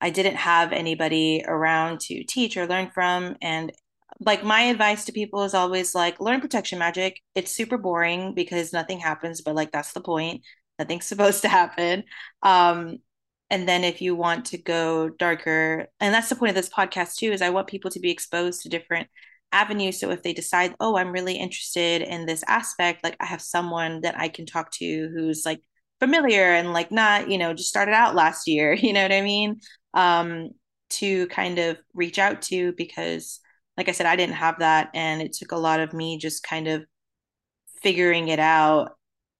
[0.00, 3.36] I didn't have anybody around to teach or learn from.
[3.42, 3.72] And
[4.20, 7.20] like my advice to people is always like learn protection magic.
[7.34, 10.42] It's super boring because nothing happens, but like that's the point.
[10.78, 12.04] Nothing's supposed to happen.
[12.42, 12.98] Um,
[13.50, 17.16] and then if you want to go darker, and that's the point of this podcast
[17.16, 19.08] too, is I want people to be exposed to different
[19.52, 19.98] avenues.
[19.98, 24.02] So if they decide, oh, I'm really interested in this aspect, like I have someone
[24.02, 25.60] that I can talk to who's like
[26.00, 29.22] familiar and like not, you know, just started out last year, you know what I
[29.22, 29.60] mean?
[29.94, 30.50] um,
[30.90, 33.40] to kind of reach out to because,
[33.76, 34.90] like I said, I didn't have that.
[34.94, 36.84] And it took a lot of me just kind of
[37.82, 38.92] figuring it out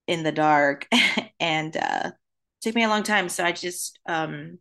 [0.07, 0.87] in the dark.
[1.39, 2.11] and uh,
[2.61, 3.29] took me a long time.
[3.29, 4.59] So I just, um,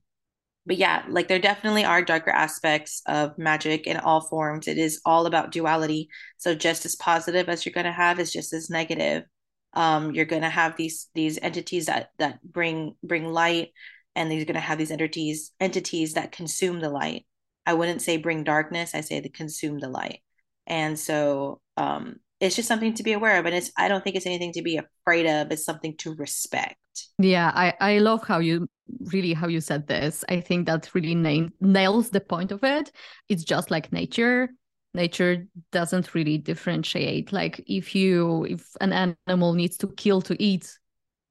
[0.66, 4.68] but yeah, like there definitely are darker aspects of magic in all forms.
[4.68, 6.08] It is all about duality.
[6.38, 9.24] So just as positive as you're going to have is just as negative.
[9.72, 13.70] Um, you're going to have these these entities that that bring bring light
[14.16, 17.26] and they're going to have these entities entities that consume the light.
[17.66, 20.20] I wouldn't say bring darkness i say they consume the light.
[20.66, 24.16] And so um it's just something to be aware of and it's i don't think
[24.16, 26.76] it's anything to be afraid of it's something to respect.
[27.18, 28.68] Yeah i i love how you
[29.12, 30.24] really how you said this.
[30.28, 32.90] I think that really nail, nails the point of it.
[33.28, 34.50] It's just like nature
[34.94, 37.32] nature doesn't really differentiate.
[37.32, 40.78] Like if you if an animal needs to kill to eat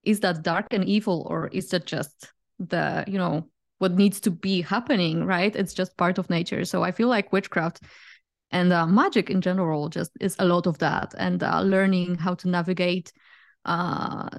[0.03, 3.49] is that dark and evil or is that just the you know
[3.79, 5.55] what needs to be happening right?
[5.55, 6.65] It's just part of nature.
[6.65, 7.81] So i feel like witchcraft
[8.51, 12.33] and uh, magic in general just is a lot of that and uh, learning how
[12.35, 13.11] to navigate
[13.65, 14.29] uh,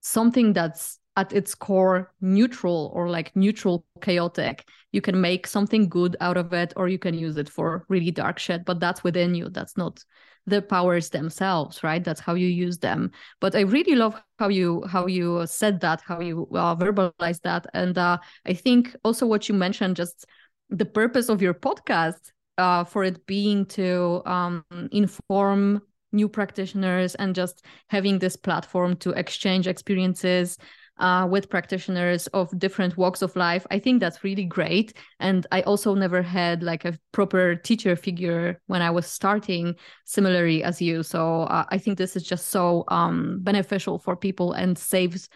[0.00, 4.64] something that's at its core neutral or like neutral chaotic.
[4.92, 8.10] You can make something good out of it or you can use it for really
[8.10, 9.50] dark shit but that's within you.
[9.50, 10.02] That's not
[10.46, 12.02] the powers themselves right?
[12.02, 13.10] That's how you use them.
[13.40, 17.66] But i really love how you how you said that how you uh, verbalized that.
[17.74, 20.26] And uh, i think also what you mentioned just
[20.70, 25.82] the purpose of your podcast uh, for it being to um, inform
[26.12, 30.58] new practitioners and just having this platform to exchange experiences
[31.00, 33.66] uh, with practitioners of different walks of life.
[33.70, 34.92] I think that's really great.
[35.18, 39.74] And I also never had like a proper teacher figure when I was starting,
[40.04, 41.02] similarly as you.
[41.02, 45.28] So uh, I think this is just so um, beneficial for people and saves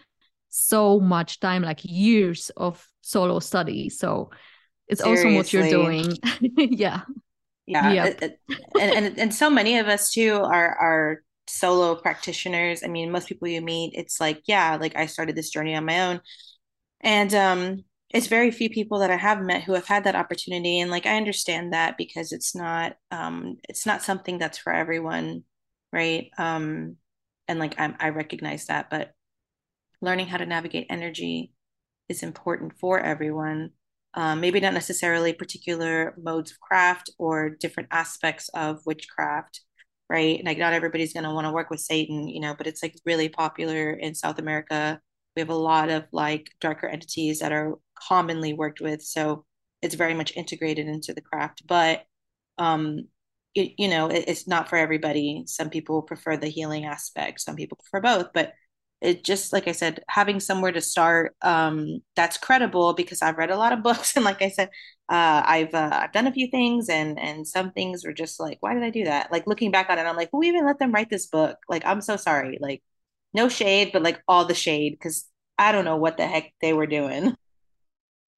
[0.49, 3.89] so much time, like years of solo study.
[3.89, 4.29] So
[4.87, 5.25] it's Seriously.
[5.25, 6.17] awesome what you're doing.
[6.77, 7.01] yeah.
[7.65, 7.91] Yeah.
[7.91, 8.21] Yep.
[8.79, 12.83] and, and and so many of us too are are solo practitioners.
[12.83, 15.85] I mean most people you meet it's like yeah like i started this journey on
[15.85, 16.21] my own.
[17.01, 20.79] And um it's very few people that i have met who have had that opportunity.
[20.79, 25.43] And like i understand that because it's not um it's not something that's for everyone
[25.93, 26.29] right?
[26.37, 26.97] Um
[27.47, 28.89] and like I'm, i recognize that.
[28.89, 29.13] But
[30.01, 31.53] learning how to navigate energy
[32.09, 33.71] is important for everyone.
[34.13, 39.61] Um, maybe not necessarily particular modes of craft or different aspects of witchcraft
[40.09, 40.43] right?
[40.45, 42.95] Like not everybody's going to want to work with Satan, you know, but it's like
[43.05, 44.99] really popular in South America.
[45.35, 49.45] We have a lot of like darker entities that are commonly worked with, so
[49.81, 51.63] it's very much integrated into the craft.
[51.67, 52.05] But
[52.57, 53.07] um,
[53.53, 55.43] it, you know, it, it's not for everybody.
[55.47, 57.41] Some people prefer the healing aspect.
[57.41, 58.53] Some people prefer both, but
[59.05, 63.51] it just like I said, having somewhere to start um, that's credible because I've read
[63.51, 64.69] a lot of books and like I said,
[65.09, 68.57] uh, I've uh, I've done a few things and and some things were just like,
[68.61, 69.31] why did I do that?
[69.31, 71.57] Like looking back on it, I'm like, who even let them write this book?
[71.69, 72.57] Like I'm so sorry.
[72.59, 72.81] Like
[73.33, 75.25] no shade, but like all the shade because
[75.57, 77.35] I don't know what the heck they were doing.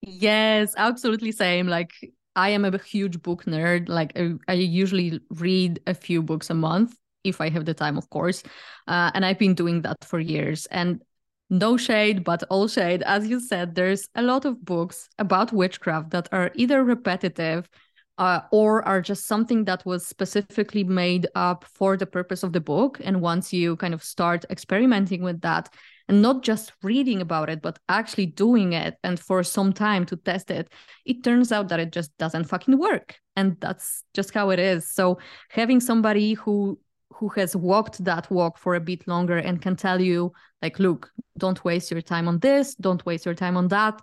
[0.02, 1.68] Yes, absolutely same.
[1.68, 1.92] Like
[2.36, 3.90] I am a huge book nerd.
[3.90, 6.96] Like I, I, usually read a few books a month
[7.28, 8.44] if I have the time, of course.
[8.88, 10.66] Uh, and I've been doing that for years.
[10.68, 11.02] And
[11.50, 13.04] no shade, but all shade.
[13.04, 17.70] As you said, there's a lot of books about witchcraft that are either repetitive
[18.18, 22.60] uh, or are just something that was specifically made up for the purpose of the
[22.60, 23.00] book.
[23.04, 25.74] And once you kind of start experimenting with that
[26.08, 30.16] and not just reading about it, but actually doing it and for some time to
[30.16, 30.72] test it,
[31.06, 33.16] it turns out that it just doesn't fucking work.
[33.36, 34.90] And that's just how it is.
[34.90, 36.80] So having somebody who
[37.18, 40.32] who has walked that walk for a bit longer and can tell you
[40.62, 44.02] like look don't waste your time on this don't waste your time on that.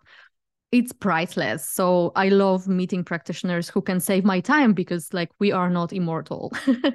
[0.73, 1.69] It's priceless.
[1.69, 5.93] So i love meeting practitioners who can save my time because like we are not
[5.93, 6.53] immortal.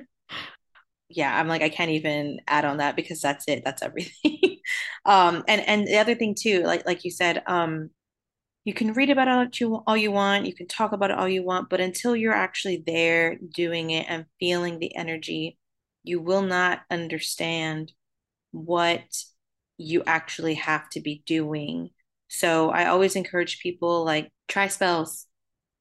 [1.12, 3.64] Yeah i'm like i can't even add on that because that's it.
[3.66, 4.58] That's everything.
[5.06, 7.90] Um and and the other thing too like like you said um
[8.66, 11.18] you can read about it all you, all you want you can talk about it
[11.18, 15.58] all you want but until you're actually there doing it and feeling the energy
[16.10, 17.94] you will not understand
[18.52, 19.04] what
[19.78, 21.90] you actually have to be doing.
[22.28, 25.28] So I always encourage people like try spells,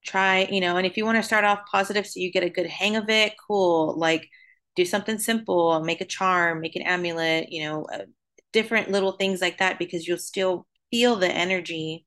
[0.04, 2.50] try, you know, and if you want to start off positive so you get a
[2.50, 3.98] good hang of it, cool.
[3.98, 4.28] Like
[4.76, 8.04] do something simple, make a charm, make an amulet, you know, uh,
[8.52, 12.06] different little things like that because you'll still feel the energy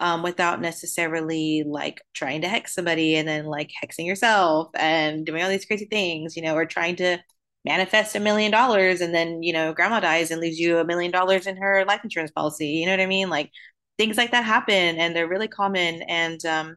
[0.00, 5.42] um, without necessarily like trying to hex somebody and then like hexing yourself and doing
[5.42, 7.18] all these crazy things, you know, or trying to
[7.64, 11.10] manifest a million dollars and then you know grandma dies and leaves you a million
[11.10, 13.28] dollars in her life insurance policy you know what i mean?
[13.28, 13.50] Like
[13.98, 16.76] things like that happen and they're really common and um,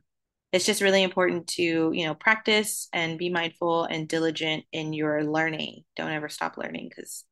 [0.52, 5.24] it's just really important to you know practice and be mindful and diligent in your
[5.24, 5.84] learning.
[5.96, 7.24] Don't ever stop learning because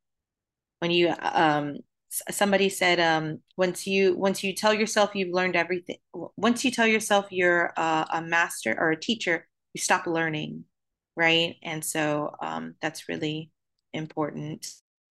[0.80, 1.78] when you um
[2.10, 5.98] somebody said um once you once you tell yourself you've learned everything
[6.36, 10.66] once you tell yourself you're uh, a master or a teacher you stop learning
[11.22, 11.56] right?
[11.62, 13.52] And so um, that's really
[13.94, 14.66] important.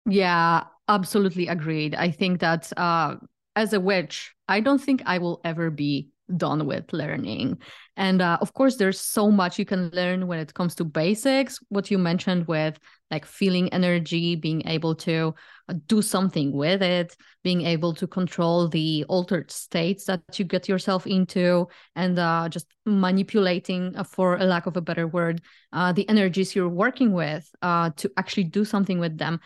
[0.07, 1.95] Yeah, absolutely agreed.
[1.95, 3.17] I think that uh,
[3.55, 7.59] as a witch, I don't think I will ever be done with learning.
[7.97, 11.59] And uh, of course, there's so much you can learn when it comes to basics.
[11.69, 12.79] What you mentioned with
[13.11, 15.35] like feeling energy, being able to
[15.69, 20.69] uh, do something with it, being able to control the altered states that you get
[20.69, 21.67] yourself into,
[21.97, 25.43] and uh, just manipulating, uh, for a lack of a better word,
[25.73, 29.41] uh, the energies you're working with to actually do something with them.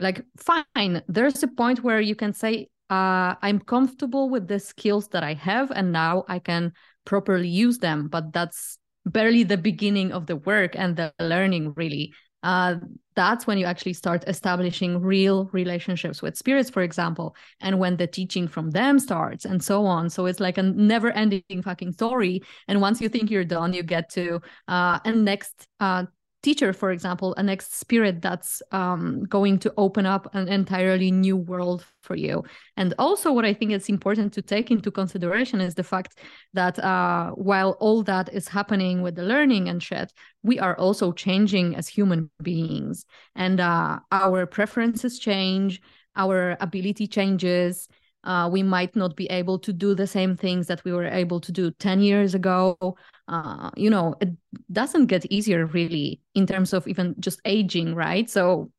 [0.00, 5.08] Like, fine, there's a point where you can say, uh, I'm comfortable with the skills
[5.08, 6.72] that I have, and now I can
[7.04, 8.08] properly use them.
[8.08, 12.12] But that's barely the beginning of the work and the learning, really.
[12.42, 12.76] Uh,
[13.16, 18.06] that's when you actually start establishing real relationships with spirits, for example, and when the
[18.06, 20.10] teaching from them starts and so on.
[20.10, 22.42] So it's like a never ending fucking story.
[22.68, 26.04] And once you think you're done, you get to uh, a next uh,
[26.44, 31.36] teacher, for example, a next spirit that's um, going to open up an entirely new
[31.36, 32.44] world for you.
[32.76, 36.18] And also, what I think is important to take into consideration is the fact
[36.52, 40.12] that uh, while all that is happening with the learning and shit,
[40.42, 45.80] we are also changing as human beings, and uh, our preferences change,
[46.14, 47.88] our ability changes
[48.24, 51.40] uh, we might not be able to do the same things that we were able
[51.40, 52.96] to do 10 years ago.
[53.28, 54.28] Uh, you know it
[54.72, 58.28] doesn't get easier really in terms of even just aging right?
[58.28, 58.70] So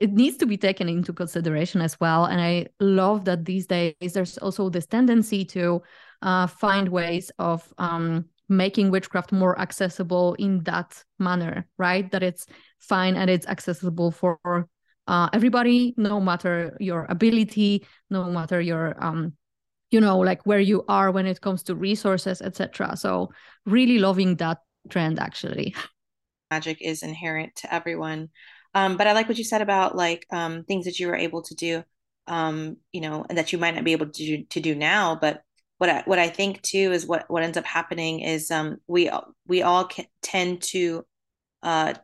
[0.00, 2.24] it needs to be taken into consideration as well.
[2.24, 5.80] And i love that these days there's also this tendency to
[6.22, 12.10] uh, find ways of um, making witchcraft more accessible in that manner right?
[12.10, 12.46] That it's
[12.80, 14.68] fine and it's accessible for
[15.06, 19.34] uh, everybody, no matter your ability, no matter your um,
[19.92, 22.96] you know, like where you are when it comes to resources, etc.
[22.96, 23.30] So
[23.66, 24.58] really loving that
[24.88, 25.74] trend actually.
[26.50, 28.30] Magic is inherent to everyone.
[28.74, 31.42] Um, but I like what you said about like um, things that you were able
[31.42, 31.84] to do,
[32.26, 35.14] um, you know, and that you might not be able to do, to do now.
[35.14, 35.42] But
[35.76, 39.10] what I, what I think too is what what ends up happening is um, we
[39.46, 41.04] we all can, tend to
[41.62, 41.94] uh,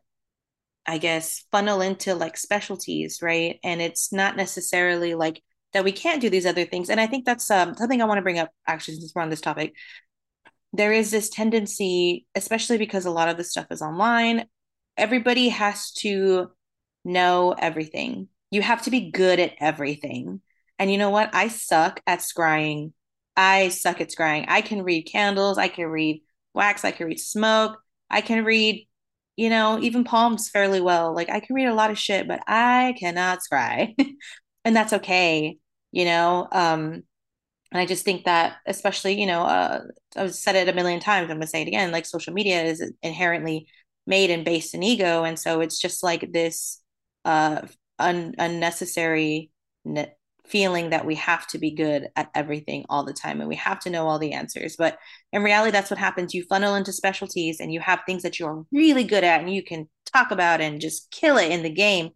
[0.88, 3.60] I guess, funnel into like specialties, right?
[3.62, 5.42] And it's not necessarily like
[5.74, 6.88] that we can't do these other things.
[6.88, 9.28] And I think that's um, something I want to bring up actually, since we're on
[9.28, 9.74] this topic.
[10.72, 14.46] There is this tendency, especially because a lot of the stuff is online,
[14.96, 16.52] everybody has to
[17.04, 18.28] know everything.
[18.50, 20.40] You have to be good at everything.
[20.78, 21.34] And you know what?
[21.34, 22.92] I suck at scrying.
[23.36, 24.46] I suck at scrying.
[24.48, 26.22] I can read candles, I can read
[26.54, 27.78] wax, I can read smoke,
[28.10, 28.87] I can read
[29.38, 31.14] you know, even palms fairly well.
[31.14, 33.94] Like I can read a lot of shit, but I cannot scry.
[34.64, 35.58] and that's okay,
[35.92, 36.48] you know.
[36.52, 37.04] Um
[37.70, 39.80] and I just think that especially, you know, uh
[40.16, 41.30] I've said it a million times.
[41.30, 41.92] I'm to say it again.
[41.92, 43.68] Like social media is inherently
[44.06, 45.24] made and based in ego.
[45.24, 46.80] And so it's just like this
[47.26, 47.62] uh,
[47.98, 49.50] un- unnecessary
[49.84, 50.14] ne-
[50.50, 53.78] feeling that we have to be good at everything all the time and we have
[53.80, 54.76] to know all the answers.
[54.76, 54.98] But
[55.32, 56.34] in reality, that's what happens.
[56.34, 59.62] You funnel into specialties and you have things that you're really good at and you
[59.62, 62.10] can talk about and just kill it in the game.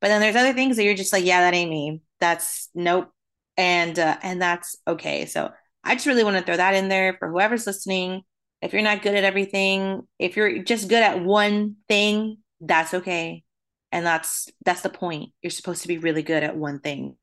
[0.00, 2.00] But then there's other things that you're just like, yeah, that ain't me.
[2.20, 3.10] That's nope.
[3.56, 5.26] And uh, and that's okay.
[5.26, 5.50] So
[5.82, 8.22] I just really want to throw that in there for whoever's listening.
[8.62, 13.44] If you're not good at everything, if you're just good at one thing, that's okay.
[13.90, 15.30] And that's that's the point.
[15.42, 17.16] You're supposed to be really good at one thing.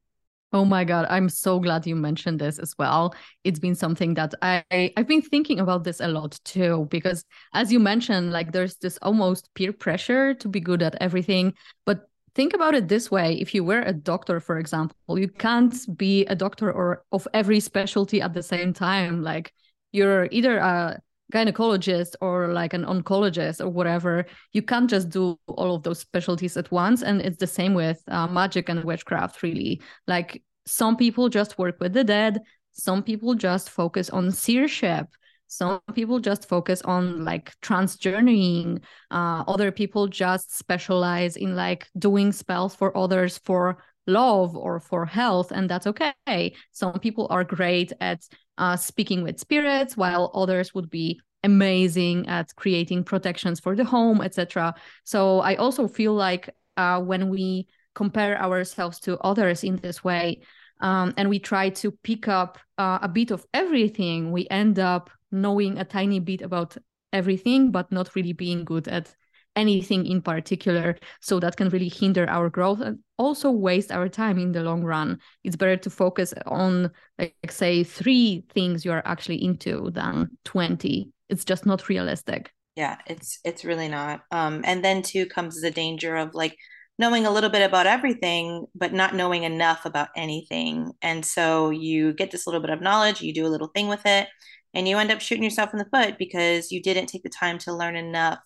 [0.53, 3.13] Oh my God, I'm so glad you mentioned this as well.
[3.43, 7.73] It's been something that I, I've been thinking about this a lot too, because as
[7.73, 11.55] you mentioned, like there's this almost peer pressure to be good at everything.
[11.85, 15.75] But think about it this way if you were a doctor, for example, you can't
[15.97, 19.23] be a doctor or of every specialty at the same time.
[19.23, 19.51] Like
[19.91, 21.01] you're either a
[21.33, 26.55] gynecologist or like an oncologist or whatever you can't just do all of those specialties
[26.55, 27.01] at once.
[27.01, 29.81] And it's the same with uh, magic and witchcraft really.
[30.07, 32.41] Like some people just work with the dead.
[32.73, 35.07] Some people just focus on seership.
[35.47, 38.81] Some people just focus on like trance journeying
[39.11, 45.05] uh, other people just specialize in like doing spells for others for love or for
[45.05, 46.53] health and that's okay.
[46.71, 48.27] Some people are great at
[48.57, 54.19] uh, speaking with spirits while others would be amazing at creating protections for the home
[54.19, 54.73] etc
[55.03, 60.41] so i also feel like uh, when we compare ourselves to others in this way
[60.81, 65.11] um, and we try to pick up uh, a bit of everything we end up
[65.31, 66.75] knowing a tiny bit about
[67.13, 69.13] everything but not really being good at
[69.55, 74.37] anything in particular so that can really hinder our growth and also waste our time
[74.37, 75.19] in the long run.
[75.43, 81.11] It's better to focus on like say three things you are actually into than 20
[81.29, 82.51] it's just not realistic.
[82.75, 84.21] Yeah it's it's really not.
[84.31, 86.57] Um and then too comes the danger of like
[86.97, 90.91] knowing a little bit about everything but not knowing enough about anything.
[91.01, 94.05] And so you get this little bit of knowledge you do a little thing with
[94.05, 94.27] it
[94.73, 97.57] and you end up shooting yourself in the foot because you didn't take the time
[97.59, 98.39] to learn enough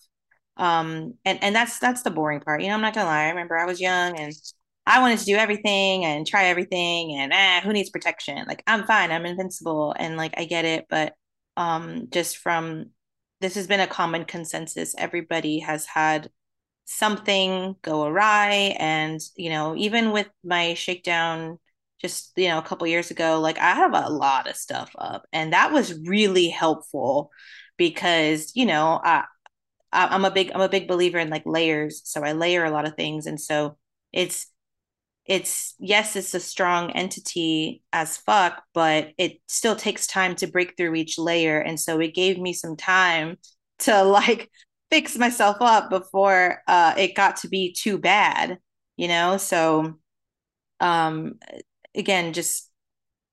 [0.60, 2.62] um, and and that's that's the boring part.
[2.62, 3.26] You know, I'm not gonna lie.
[3.26, 4.34] I remember I was young and
[4.86, 8.46] I wanted to do everything and try everything and ah, who needs protection?
[8.48, 11.14] Like I'm fine, I'm invincible, and like I get it, but
[11.58, 12.88] um, just from
[13.42, 14.96] this has been a common consensus.
[14.98, 16.30] Everybody has had
[16.86, 21.60] something go awry, and you know, even with my shakedown
[22.02, 25.26] just you know a couple years ago like i have a lot of stuff up
[25.34, 27.30] and that was really helpful
[27.78, 29.26] because you know I,
[29.92, 32.02] I'm a big I'm a big believer in like layers.
[32.06, 33.78] So I layer a lot of things, and so
[34.14, 34.48] it's
[35.26, 40.76] it's yes, it's a strong entity as fuck, but it still takes time to break
[40.78, 43.38] through each layer, and so it gave me some time
[43.80, 44.50] to like
[44.92, 48.58] fix myself up before uh, it got to be too bad,
[48.98, 49.38] you know.
[49.38, 50.00] So
[50.80, 51.40] um,
[51.96, 52.70] again, just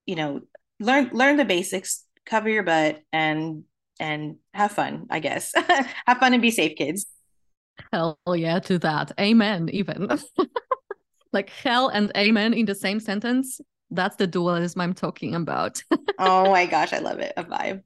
[0.06, 0.40] you know,
[0.80, 3.64] learn learn the basics, cover your butt, and
[3.98, 5.52] and have fun, I guess.
[6.06, 7.06] have fun and be safe, kids.
[7.92, 9.12] Hell yeah to that.
[9.20, 10.08] Amen, even.
[11.32, 13.60] like hell and amen in the same sentence.
[13.90, 15.82] That's the dualism I'm talking about.
[16.18, 17.32] oh my gosh, I love it.
[17.36, 17.82] A vibe.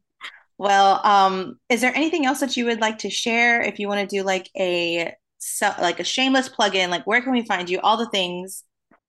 [0.58, 3.60] Well, um, is there anything else that you would like to share?
[3.62, 5.14] If you want to do like a
[5.80, 7.80] like a shameless plug-in, like where can we find you?
[7.80, 8.62] All the things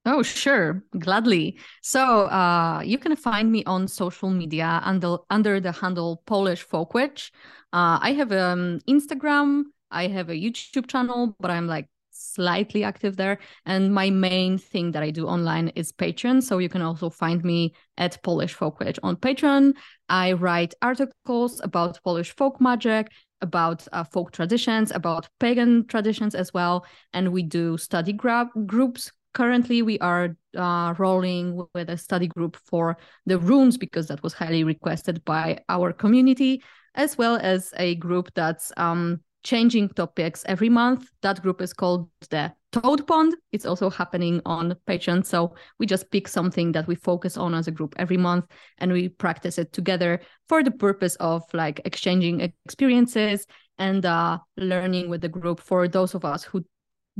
[0.03, 1.59] Oh, sure, gladly.
[1.83, 6.95] So uh, you can find me on social media under, under the handle Polish Folk
[6.95, 7.31] Witch.
[7.71, 13.15] Uh, I have um, Instagram, I have a YouTube channel, but I'm like slightly active
[13.15, 13.37] there.
[13.65, 16.41] And my main thing that I do online is Patreon.
[16.41, 19.73] So you can also find me at Polish Folk Witch on Patreon.
[20.09, 23.11] I write articles about Polish folk magic,
[23.41, 26.85] about uh, folk traditions, about pagan traditions as well.
[27.13, 32.57] And we do study gra- groups currently we are uh, rolling with a study group
[32.65, 36.63] for the runes because that was highly requested by our community
[36.95, 41.09] as well as a group that's um, changing topics every month.
[41.21, 43.35] That group is called the toad pond.
[43.51, 45.25] It's also happening on patreon.
[45.25, 48.47] So we just pick something that we focus on as a group every month
[48.77, 53.45] and we practice it together for the purpose of like exchanging experiences
[53.77, 55.59] and uh, learning with the group.
[55.59, 56.63] For those of us who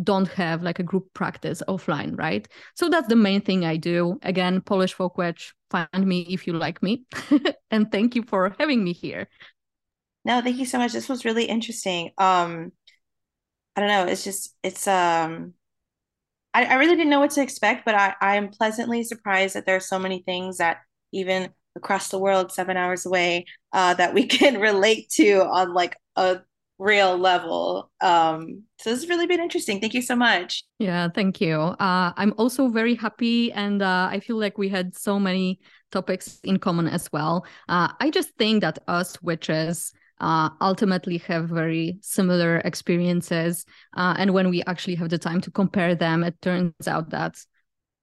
[0.03, 2.47] don't have like a group practice offline, right?
[2.75, 4.19] So that's the main thing I do.
[4.23, 7.03] Again, Polish Folk Witch, find me if you like me.
[7.71, 9.27] and thank you for having me here.
[10.23, 10.93] No, thank you so much.
[10.93, 12.11] This was really interesting.
[12.17, 12.71] Um,
[13.75, 15.53] I don't know, it's just it's um
[16.53, 19.65] I, I really didn't know what to expect, but I, I am pleasantly surprised that
[19.65, 20.79] there are so many things that
[21.13, 25.95] even across the world, seven hours away, uh, that we can relate to on like
[26.15, 26.41] a
[26.81, 27.91] real level.
[28.01, 29.79] Um, so this has really been interesting.
[29.79, 30.63] Thank you so much.
[30.79, 31.55] Yeah, thank you.
[31.55, 35.59] Uh, I'm also very happy, and uh, I feel like we had so many
[35.91, 37.45] topics in common as well.
[37.69, 43.63] Uh, I just think that us witches uh, ultimately have very similar experiences,
[43.95, 47.35] uh, and when we actually have the time to compare them, it turns out that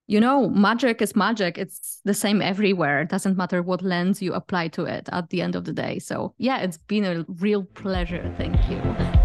[0.09, 1.59] you know, magic is magic.
[1.59, 3.01] It's the same everywhere.
[3.01, 5.99] It doesn't matter what lens you apply to it at the end of the day.
[5.99, 8.33] So, yeah, it's been a real pleasure.
[8.35, 9.18] Thank you.